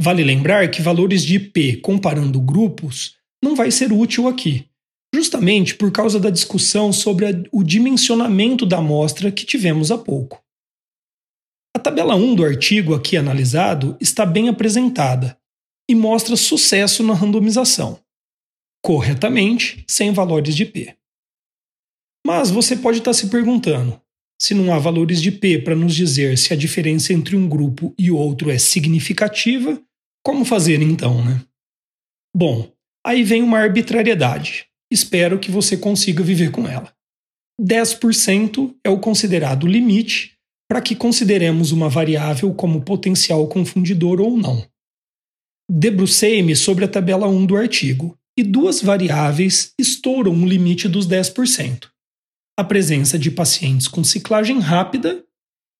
Vale 0.00 0.22
lembrar 0.22 0.70
que 0.70 0.80
valores 0.80 1.24
de 1.24 1.36
IP 1.36 1.78
comparando 1.80 2.40
grupos 2.40 3.16
não 3.42 3.56
vai 3.56 3.70
ser 3.70 3.92
útil 3.92 4.28
aqui, 4.28 4.68
justamente 5.12 5.74
por 5.74 5.90
causa 5.90 6.20
da 6.20 6.30
discussão 6.30 6.92
sobre 6.92 7.26
a, 7.26 7.30
o 7.50 7.64
dimensionamento 7.64 8.64
da 8.64 8.78
amostra 8.78 9.32
que 9.32 9.44
tivemos 9.44 9.90
há 9.90 9.98
pouco. 9.98 10.42
A 11.74 11.80
tabela 11.80 12.14
1 12.14 12.34
do 12.34 12.44
artigo 12.44 12.94
aqui 12.94 13.16
analisado 13.16 13.96
está 14.00 14.24
bem 14.24 14.48
apresentada 14.48 15.38
e 15.88 15.94
mostra 15.94 16.36
sucesso 16.36 17.02
na 17.02 17.14
randomização, 17.14 18.00
corretamente, 18.84 19.84
sem 19.88 20.12
valores 20.12 20.54
de 20.54 20.64
P. 20.64 20.96
Mas 22.26 22.50
você 22.50 22.76
pode 22.76 22.98
estar 22.98 23.14
se 23.14 23.28
perguntando: 23.28 24.00
se 24.40 24.54
não 24.54 24.72
há 24.72 24.78
valores 24.78 25.20
de 25.20 25.32
P 25.32 25.58
para 25.58 25.74
nos 25.74 25.94
dizer 25.94 26.36
se 26.36 26.52
a 26.52 26.56
diferença 26.56 27.12
entre 27.12 27.36
um 27.36 27.48
grupo 27.48 27.94
e 27.98 28.10
outro 28.10 28.50
é 28.50 28.58
significativa, 28.58 29.80
como 30.24 30.44
fazer 30.44 30.80
então, 30.82 31.24
né? 31.24 31.44
Bom, 32.34 32.70
aí 33.04 33.22
vem 33.22 33.42
uma 33.42 33.58
arbitrariedade. 33.58 34.66
Espero 34.90 35.38
que 35.38 35.50
você 35.50 35.76
consiga 35.76 36.22
viver 36.22 36.50
com 36.50 36.66
ela. 36.66 36.92
10% 37.60 38.74
é 38.84 38.90
o 38.90 39.00
considerado 39.00 39.66
limite 39.66 40.38
para 40.68 40.80
que 40.82 40.94
consideremos 40.94 41.72
uma 41.72 41.88
variável 41.88 42.52
como 42.54 42.82
potencial 42.82 43.48
confundidor 43.48 44.20
ou 44.20 44.36
não. 44.36 44.66
Debrucei-me 45.70 46.54
sobre 46.54 46.84
a 46.84 46.88
tabela 46.88 47.26
1 47.26 47.46
do 47.46 47.56
artigo, 47.56 48.18
e 48.38 48.42
duas 48.44 48.80
variáveis 48.80 49.74
estouram 49.76 50.32
o 50.32 50.46
limite 50.46 50.88
dos 50.88 51.08
10%. 51.08 51.88
A 52.56 52.62
presença 52.62 53.18
de 53.18 53.32
pacientes 53.32 53.88
com 53.88 54.04
ciclagem 54.04 54.60
rápida 54.60 55.24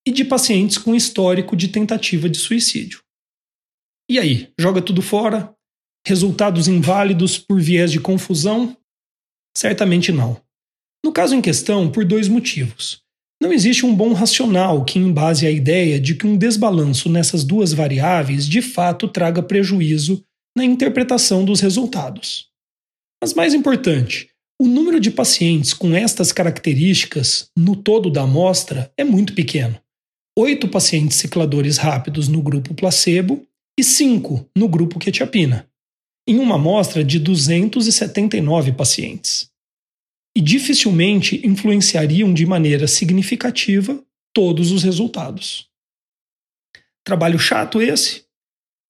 e 0.05 0.11
de 0.11 0.25
pacientes 0.25 0.77
com 0.77 0.93
histórico 0.93 1.55
de 1.55 1.69
tentativa 1.69 2.29
de 2.29 2.37
suicídio. 2.37 3.01
E 4.11 4.19
aí, 4.19 4.51
joga 4.59 4.81
tudo 4.81 5.03
fora? 5.03 5.55
Resultados 6.07 6.67
inválidos 6.67 7.37
por 7.39 7.61
viés 7.61 7.93
de 7.93 8.01
confusão? 8.01 8.75
Certamente 9.55 10.11
não. 10.11 10.41
No 11.05 11.13
caso 11.13 11.35
em 11.35 11.43
questão, 11.43 11.91
por 11.91 12.07
dois 12.07 12.27
motivos. 12.27 13.03
Não 13.41 13.53
existe 13.53 13.85
um 13.85 13.95
bom 13.95 14.15
racional 14.15 14.85
que 14.85 14.99
embase 14.99 15.47
a 15.47 15.51
ideia 15.51 16.01
de 16.01 16.15
que 16.15 16.27
um 16.27 16.37
desbalanço 16.37 17.11
nessas 17.11 17.45
duas 17.45 17.73
variáveis 17.73 18.49
de 18.49 18.63
fato 18.63 19.07
traga 19.07 19.43
prejuízo 19.43 20.25
na 20.57 20.65
interpretação 20.65 21.45
dos 21.45 21.61
resultados. 21.61 22.49
Mas 23.23 23.35
mais 23.35 23.55
importante, 23.55 24.31
o 24.61 24.67
número 24.67 24.99
de 24.99 25.11
pacientes 25.11 25.73
com 25.73 25.95
estas 25.95 26.33
características 26.33 27.49
no 27.57 27.77
todo 27.77 28.11
da 28.11 28.23
amostra 28.23 28.93
é 28.97 29.05
muito 29.05 29.35
pequeno. 29.35 29.79
Oito 30.37 30.67
pacientes 30.67 31.19
cicladores 31.19 31.77
rápidos 31.77 32.27
no 32.27 32.43
grupo 32.43 32.75
placebo 32.75 33.47
e 33.79 33.85
cinco 33.85 34.45
no 34.57 34.69
grupo 34.69 34.99
quetiapina, 34.99 35.71
em 36.27 36.41
uma 36.41 36.57
amostra 36.57 37.05
de 37.05 37.21
279 37.21 38.73
pacientes 38.73 39.53
e 40.37 40.41
dificilmente 40.41 41.41
influenciariam 41.47 42.35
de 42.35 42.45
maneira 42.45 42.89
significativa 42.89 44.05
todos 44.35 44.73
os 44.73 44.83
resultados. 44.83 45.71
Trabalho 47.05 47.39
chato 47.39 47.81
esse? 47.81 48.25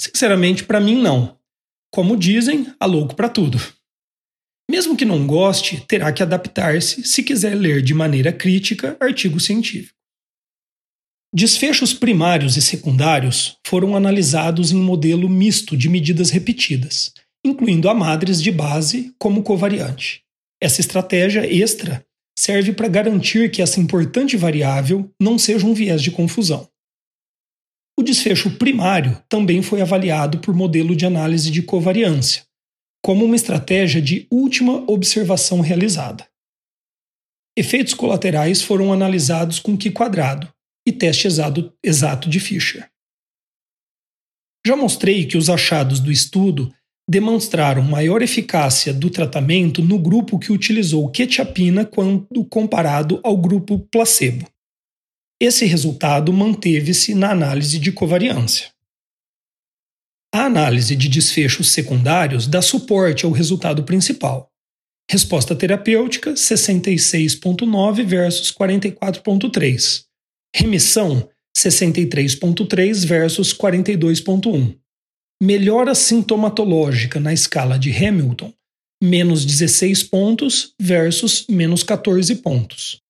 Sinceramente, 0.01 0.65
para 0.65 0.81
mim, 0.81 0.97
não. 1.03 1.39
Como 1.93 2.17
dizem, 2.17 2.75
há 2.81 2.87
louco 2.87 3.15
para 3.15 3.29
tudo. 3.29 3.59
Mesmo 4.71 4.97
que 4.97 5.05
não 5.05 5.27
goste, 5.27 5.85
terá 5.87 6.11
que 6.15 6.23
adaptar-se 6.23 7.05
se 7.05 7.23
quiser 7.23 7.55
ler 7.55 7.83
de 7.83 7.93
maneira 7.93 8.33
crítica 8.33 8.97
artigo 8.99 9.39
científico. 9.39 9.98
Desfechos 11.35 11.93
primários 11.93 12.57
e 12.57 12.63
secundários 12.63 13.59
foram 13.67 13.95
analisados 13.95 14.73
em 14.73 14.77
modelo 14.77 15.29
misto 15.29 15.77
de 15.77 15.87
medidas 15.87 16.31
repetidas, 16.31 17.13
incluindo 17.45 17.87
a 17.91 17.95
madres 17.95 18.43
de 18.43 18.51
base 18.51 19.15
como 19.19 19.43
covariante. 19.43 20.23
Essa 20.59 20.81
estratégia 20.81 21.47
extra 21.47 22.03
serve 22.37 22.73
para 22.73 22.89
garantir 22.89 23.51
que 23.51 23.61
essa 23.61 23.79
importante 23.79 24.39
variável 24.39 25.11
não 25.21 25.39
seja 25.39 25.67
um 25.67 25.75
viés 25.75 26.01
de 26.01 26.11
confusão. 26.11 26.67
O 28.01 28.03
desfecho 28.03 28.53
primário 28.53 29.23
também 29.29 29.61
foi 29.61 29.83
avaliado 29.83 30.39
por 30.39 30.55
modelo 30.55 30.97
de 30.97 31.05
análise 31.05 31.51
de 31.51 31.61
covariância, 31.61 32.45
como 33.05 33.27
uma 33.27 33.37
estratégia 33.37 34.01
de 34.01 34.27
última 34.31 34.91
observação 34.91 35.61
realizada. 35.61 36.27
Efeitos 37.55 37.93
colaterais 37.93 38.63
foram 38.63 38.95
analisados 38.95 39.59
com 39.59 39.77
Q 39.77 39.91
quadrado 39.91 40.51
e 40.89 40.93
teste 40.93 41.27
exato, 41.27 41.73
exato 41.83 42.31
de 42.31 42.41
Fischer. 42.41 42.89
Já 44.67 44.75
mostrei 44.75 45.27
que 45.27 45.37
os 45.37 45.51
achados 45.51 46.01
do 46.01 46.11
estudo 46.11 46.73
demonstraram 47.09 47.83
maior 47.83 48.23
eficácia 48.23 48.93
do 48.93 49.11
tratamento 49.11 49.83
no 49.83 49.99
grupo 49.99 50.39
que 50.39 50.53
utilizou 50.53 51.11
quetiapina 51.11 51.85
quando 51.85 52.45
comparado 52.47 53.21
ao 53.23 53.37
grupo 53.37 53.79
placebo. 53.91 54.47
Esse 55.41 55.65
resultado 55.65 56.33
manteve-se 56.33 57.15
na 57.15 57.31
análise 57.31 57.79
de 57.79 57.93
covariância. 57.93 58.71
A 60.35 60.45
análise 60.45 60.97
de 60.97 61.09
desfechos 61.09 61.71
secundários 61.71 62.47
dá 62.47 62.61
suporte 62.61 63.25
ao 63.25 63.31
resultado 63.31 63.85
principal. 63.85 64.51
Resposta 65.11 65.55
terapêutica 65.55 66.33
66.9 66.33 68.05
versus 68.05 68.53
44.3. 68.53 70.08
Remissão 70.55 71.29
63.3 71.57 73.07
versus 73.07 73.53
42.1 73.53 74.79
melhora 75.41 75.95
sintomatológica 75.95 77.21
na 77.21 77.33
escala 77.33 77.79
de 77.79 77.93
Hamilton, 77.93 78.53
menos 79.03 79.45
16 79.45 80.03
pontos 80.05 80.75
versus 80.81 81.47
menos 81.49 81.83
14 81.83 82.35
pontos. 82.37 83.01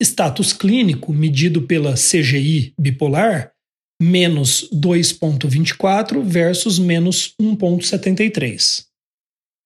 Status 0.00 0.52
clínico 0.52 1.12
medido 1.12 1.62
pela 1.62 1.94
CGI 1.94 2.72
bipolar, 2.78 3.52
menos 4.00 4.68
2,24 4.72 6.22
versus 6.22 6.78
menos 6.78 7.34
1,73. 7.40 8.86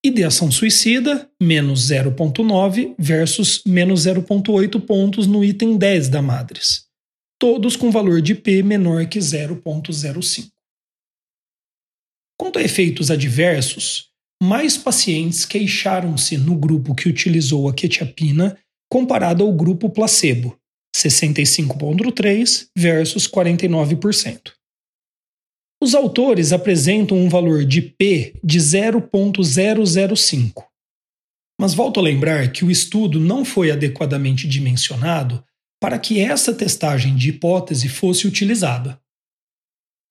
Ideação 0.04 0.50
suicida, 0.50 1.30
menos 1.40 1.90
0,9 1.90 2.94
versus 2.98 3.62
menos 3.66 4.06
0,8 4.06 4.80
pontos 4.80 5.26
no 5.26 5.44
item 5.44 5.76
10 5.76 6.08
da 6.08 6.22
Madres. 6.22 6.86
Todos 7.42 7.74
com 7.74 7.90
valor 7.90 8.22
de 8.22 8.36
P 8.36 8.62
menor 8.62 9.08
que 9.08 9.18
0,05. 9.18 10.48
Quanto 12.38 12.60
a 12.60 12.62
efeitos 12.62 13.10
adversos, 13.10 14.12
mais 14.40 14.78
pacientes 14.78 15.44
queixaram-se 15.44 16.38
no 16.38 16.54
grupo 16.54 16.94
que 16.94 17.08
utilizou 17.08 17.68
a 17.68 17.74
quetiapina 17.74 18.56
comparado 18.88 19.42
ao 19.42 19.52
grupo 19.52 19.90
placebo, 19.90 20.56
65,3% 20.96 22.68
versus 22.78 23.26
49%. 23.26 24.52
Os 25.82 25.96
autores 25.96 26.52
apresentam 26.52 27.18
um 27.18 27.28
valor 27.28 27.64
de 27.64 27.82
P 27.82 28.36
de 28.44 28.60
0,005. 28.60 30.64
Mas 31.60 31.74
volto 31.74 31.98
a 31.98 32.02
lembrar 32.04 32.52
que 32.52 32.64
o 32.64 32.70
estudo 32.70 33.18
não 33.18 33.44
foi 33.44 33.72
adequadamente 33.72 34.46
dimensionado 34.46 35.44
para 35.82 35.98
que 35.98 36.20
essa 36.20 36.54
testagem 36.54 37.16
de 37.16 37.30
hipótese 37.30 37.88
fosse 37.88 38.24
utilizada. 38.24 39.00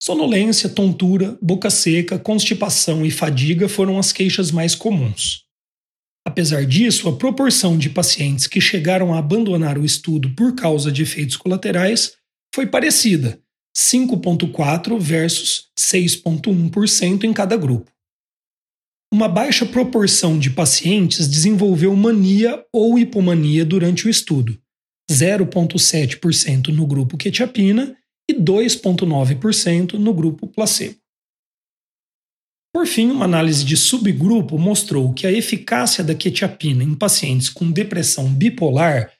Sonolência, 0.03 0.67
tontura, 0.67 1.39
boca 1.41 1.69
seca, 1.69 2.19
constipação 2.19 3.05
e 3.05 3.09
fadiga 3.09 3.69
foram 3.69 3.97
as 3.97 4.11
queixas 4.11 4.51
mais 4.51 4.75
comuns. 4.75 5.45
Apesar 6.27 6.65
disso, 6.65 7.07
a 7.07 7.15
proporção 7.15 7.77
de 7.77 7.89
pacientes 7.89 8.47
que 8.47 8.59
chegaram 8.59 9.13
a 9.13 9.19
abandonar 9.19 9.77
o 9.77 9.85
estudo 9.85 10.35
por 10.35 10.55
causa 10.55 10.91
de 10.91 11.03
efeitos 11.03 11.37
colaterais 11.37 12.17
foi 12.53 12.67
parecida, 12.67 13.41
5,4% 13.73 14.99
versus 14.99 15.69
6,1% 15.79 17.23
em 17.23 17.31
cada 17.31 17.55
grupo. 17.55 17.89
Uma 19.13 19.29
baixa 19.29 19.65
proporção 19.65 20.37
de 20.37 20.49
pacientes 20.49 21.29
desenvolveu 21.29 21.95
mania 21.95 22.61
ou 22.73 22.99
hipomania 22.99 23.63
durante 23.63 24.05
o 24.05 24.09
estudo, 24.09 24.60
0,7% 25.11 26.69
no 26.69 26.87
grupo 26.87 27.17
quetiapina 27.17 27.95
e 28.29 28.33
2,9% 28.33 29.93
no 29.93 30.13
grupo 30.13 30.47
placebo. 30.47 30.95
Por 32.73 32.87
fim, 32.87 33.11
uma 33.11 33.25
análise 33.25 33.65
de 33.65 33.75
subgrupo 33.75 34.57
mostrou 34.57 35.13
que 35.13 35.27
a 35.27 35.31
eficácia 35.31 36.03
da 36.03 36.15
quetiapina 36.15 36.83
em 36.83 36.95
pacientes 36.95 37.49
com 37.49 37.69
depressão 37.69 38.33
bipolar 38.33 39.11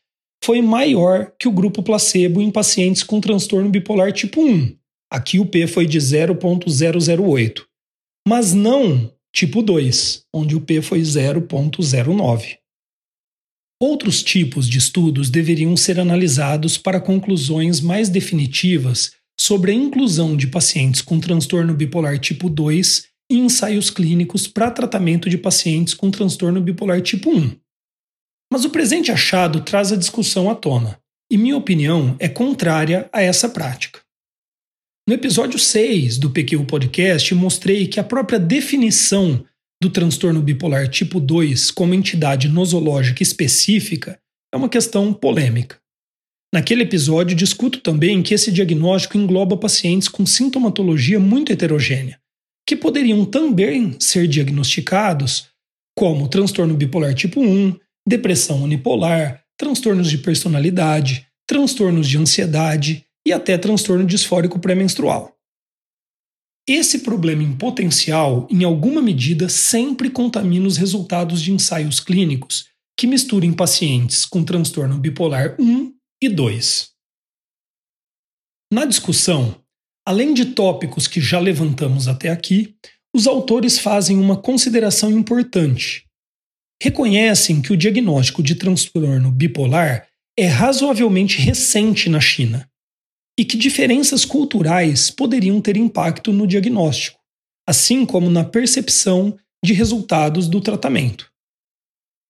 foi 0.44 0.62
maior 0.62 1.34
que 1.38 1.48
o 1.48 1.52
grupo 1.52 1.84
placebo 1.84 2.42
em 2.42 2.50
pacientes 2.50 3.04
com 3.04 3.20
transtorno 3.20 3.70
bipolar 3.70 4.14
tipo 4.14 4.42
1. 4.42 4.76
Aqui 5.12 5.38
o 5.38 5.46
P 5.46 5.68
foi 5.68 5.86
de 5.86 6.00
0,008, 6.00 7.68
mas 8.26 8.54
não 8.54 9.14
tipo 9.34 9.62
2, 9.62 10.26
onde 10.34 10.56
o 10.56 10.62
P 10.62 10.82
foi 10.82 11.02
0,09. 11.02 12.61
Outros 13.82 14.22
tipos 14.22 14.70
de 14.70 14.78
estudos 14.78 15.32
deveriam 15.32 15.76
ser 15.76 16.00
analisados 16.00 16.78
para 16.78 17.02
conclusões 17.02 17.82
mais 17.82 18.10
definitivas 18.10 19.14
sobre 19.40 19.72
a 19.72 19.74
inclusão 19.74 20.38
de 20.38 20.46
pacientes 20.46 21.02
com 21.02 21.20
transtorno 21.20 21.74
bipolar 21.74 22.20
tipo 22.20 22.48
2 22.48 23.08
em 23.32 23.40
ensaios 23.40 23.90
clínicos 23.90 24.46
para 24.46 24.70
tratamento 24.70 25.28
de 25.28 25.36
pacientes 25.36 25.96
com 25.96 26.12
transtorno 26.12 26.62
bipolar 26.62 27.02
tipo 27.02 27.36
1. 27.36 27.56
Mas 28.54 28.66
o 28.66 28.70
presente 28.70 29.12
achado 29.12 29.62
traz 29.62 29.92
a 29.92 29.96
discussão 29.96 30.48
à 30.48 30.54
tona, 30.54 31.00
e 31.32 31.36
minha 31.36 31.58
opinião 31.58 32.16
é 32.20 32.30
contrária 32.30 33.10
a 33.12 33.24
essa 33.24 33.50
prática. 33.50 34.00
No 35.10 35.16
episódio 35.16 35.58
6 35.58 36.20
do 36.20 36.30
PQ 36.30 36.66
Podcast, 36.66 37.34
mostrei 37.34 37.88
que 37.88 38.00
a 38.00 38.04
própria 38.04 38.38
definição 38.38 39.44
do 39.82 39.90
transtorno 39.90 40.42
bipolar 40.44 40.88
tipo 40.88 41.20
2 41.20 41.72
como 41.72 41.96
entidade 41.96 42.48
nosológica 42.48 43.24
específica 43.24 44.20
é 44.54 44.58
uma 44.58 44.70
questão 44.70 45.12
polêmica. 45.12 45.80
Naquele 46.54 46.84
episódio, 46.84 47.36
discuto 47.36 47.80
também 47.80 48.22
que 48.22 48.34
esse 48.34 48.52
diagnóstico 48.52 49.18
engloba 49.18 49.58
pacientes 49.58 50.08
com 50.08 50.26
sintomatologia 50.26 51.20
muito 51.20 51.52
heterogênea, 51.52 52.20
que 52.68 52.76
poderiam 52.76 53.26
também 53.26 53.96
ser 54.00 54.28
diagnosticados 54.28 55.48
como 55.98 56.28
transtorno 56.28 56.76
bipolar 56.76 57.16
tipo 57.16 57.42
1, 57.42 57.76
depressão 58.08 58.64
unipolar, 58.64 59.42
transtornos 59.58 60.10
de 60.10 60.18
personalidade, 60.18 61.26
transtornos 61.48 62.08
de 62.08 62.18
ansiedade 62.18 63.06
e 63.26 63.34
até 63.34 63.58
transtorno 63.58 64.06
disfórico 64.06 64.60
pré-menstrual. 64.60 65.36
Esse 66.74 67.00
problema 67.00 67.44
em 67.44 67.52
potencial, 67.52 68.48
em 68.50 68.64
alguma 68.64 69.02
medida, 69.02 69.50
sempre 69.50 70.10
contamina 70.10 70.66
os 70.66 70.78
resultados 70.78 71.42
de 71.42 71.52
ensaios 71.52 72.00
clínicos 72.00 72.70
que 72.98 73.06
misturem 73.06 73.52
pacientes 73.52 74.26
com 74.26 74.42
transtorno 74.42 74.98
bipolar 74.98 75.58
1 75.60 75.94
e 76.24 76.30
2. 76.30 76.92
Na 78.72 78.86
discussão, 78.86 79.62
além 80.08 80.34
de 80.34 80.46
tópicos 80.46 81.10
que 81.10 81.20
já 81.20 81.40
levantamos 81.40 82.08
até 82.08 82.30
aqui, 82.30 82.74
os 83.14 83.28
autores 83.28 83.78
fazem 83.78 84.18
uma 84.18 84.42
consideração 84.42 85.12
importante. 85.12 86.06
Reconhecem 86.82 87.62
que 87.62 87.74
o 87.74 87.78
diagnóstico 87.78 88.42
de 88.42 88.56
transtorno 88.56 89.30
bipolar 89.30 90.08
é 90.40 90.48
razoavelmente 90.48 91.38
recente 91.38 92.08
na 92.08 92.22
China 92.22 92.71
e 93.42 93.44
que 93.44 93.58
diferenças 93.58 94.24
culturais 94.24 95.10
poderiam 95.10 95.60
ter 95.60 95.76
impacto 95.76 96.32
no 96.32 96.46
diagnóstico, 96.46 97.20
assim 97.68 98.06
como 98.06 98.30
na 98.30 98.44
percepção 98.44 99.36
de 99.66 99.74
resultados 99.74 100.48
do 100.48 100.62
tratamento. 100.62 101.28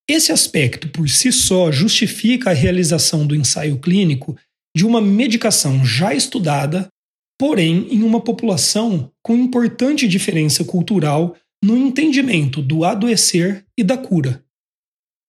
Esse 0.09 0.31
aspecto 0.31 0.87
por 0.87 1.09
si 1.09 1.29
só 1.33 1.69
justifica 1.69 2.51
a 2.51 2.53
realização 2.53 3.27
do 3.27 3.35
ensaio 3.35 3.77
clínico 3.79 4.37
de 4.73 4.85
uma 4.85 5.01
medicação 5.01 5.83
já 5.83 6.13
estudada, 6.13 6.87
porém 7.37 7.89
em 7.91 8.03
uma 8.03 8.21
população 8.21 9.11
com 9.21 9.35
importante 9.35 10.07
diferença 10.07 10.63
cultural 10.63 11.35
no 11.61 11.75
entendimento 11.75 12.61
do 12.61 12.85
adoecer 12.85 13.65
e 13.77 13.83
da 13.83 13.97
cura. 13.97 14.41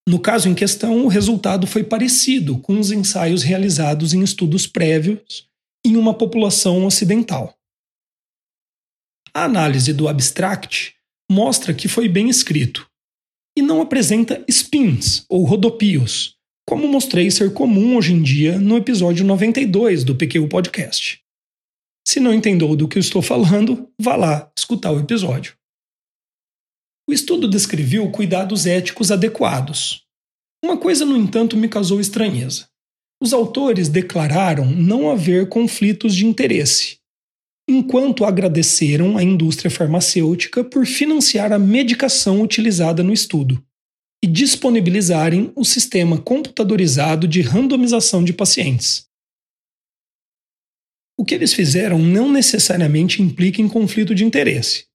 No 0.09 0.21
caso 0.21 0.49
em 0.49 0.55
questão, 0.55 1.05
o 1.05 1.09
resultado 1.09 1.67
foi 1.67 1.83
parecido 1.83 2.57
com 2.59 2.79
os 2.79 2.93
ensaios 2.93 3.43
realizados 3.43 4.15
em 4.15 4.23
estudos 4.23 4.65
prévios 4.65 5.51
em 5.85 5.97
uma 5.97 6.15
população 6.15 6.85
ocidental. 6.87 7.59
A 9.35 9.45
análise 9.45 9.93
do 9.93 10.09
abstract 10.09 10.95
mostra 11.31 11.73
que 11.73 11.89
foi 11.89 12.09
bem 12.09 12.29
escrito, 12.29 12.87
e 13.57 13.63
não 13.63 13.83
apresenta 13.83 14.45
spins 14.49 15.25
ou 15.29 15.45
rodopios, 15.45 16.37
como 16.67 16.89
mostrei 16.89 17.31
ser 17.31 17.53
comum 17.53 17.97
hoje 17.97 18.13
em 18.13 18.23
dia 18.23 18.59
no 18.59 18.77
episódio 18.77 19.25
92 19.25 20.05
do 20.05 20.17
PQ 20.17 20.49
Podcast. 20.49 21.21
Se 22.07 22.19
não 22.19 22.33
entendeu 22.33 22.75
do 22.75 22.89
que 22.89 22.99
eu 22.99 23.01
estou 23.01 23.23
falando, 23.23 23.91
vá 24.01 24.17
lá 24.17 24.51
escutar 24.57 24.93
o 24.93 25.01
episódio. 25.01 25.57
O 27.09 27.13
estudo 27.13 27.49
descreveu 27.49 28.11
cuidados 28.11 28.67
éticos 28.67 29.11
adequados. 29.11 30.05
Uma 30.65 30.77
coisa, 30.77 31.05
no 31.05 31.17
entanto, 31.17 31.57
me 31.57 31.69
causou 31.69 32.01
estranheza. 32.01 32.69
Os 33.23 33.33
autores 33.33 33.89
declararam 33.89 34.69
não 34.69 35.09
haver 35.09 35.49
conflitos 35.49 36.13
de 36.13 36.27
interesse, 36.27 36.97
enquanto 37.71 38.25
agradeceram 38.25 39.17
à 39.17 39.23
indústria 39.23 39.71
farmacêutica 39.71 40.65
por 40.65 40.85
financiar 40.85 41.53
a 41.53 41.59
medicação 41.59 42.43
utilizada 42.43 43.01
no 43.01 43.13
estudo 43.13 43.65
e 44.25 44.27
disponibilizarem 44.27 45.53
o 45.55 45.65
sistema 45.65 46.21
computadorizado 46.21 47.29
de 47.29 47.43
randomização 47.43 48.25
de 48.25 48.33
pacientes. 48.33 49.07
O 51.17 51.25
que 51.25 51.33
eles 51.33 51.53
fizeram 51.53 52.01
não 52.01 52.29
necessariamente 52.29 53.23
implica 53.23 53.63
em 53.63 53.69
conflito 53.69 54.17
de 54.17 54.25
interesse, 54.25 54.87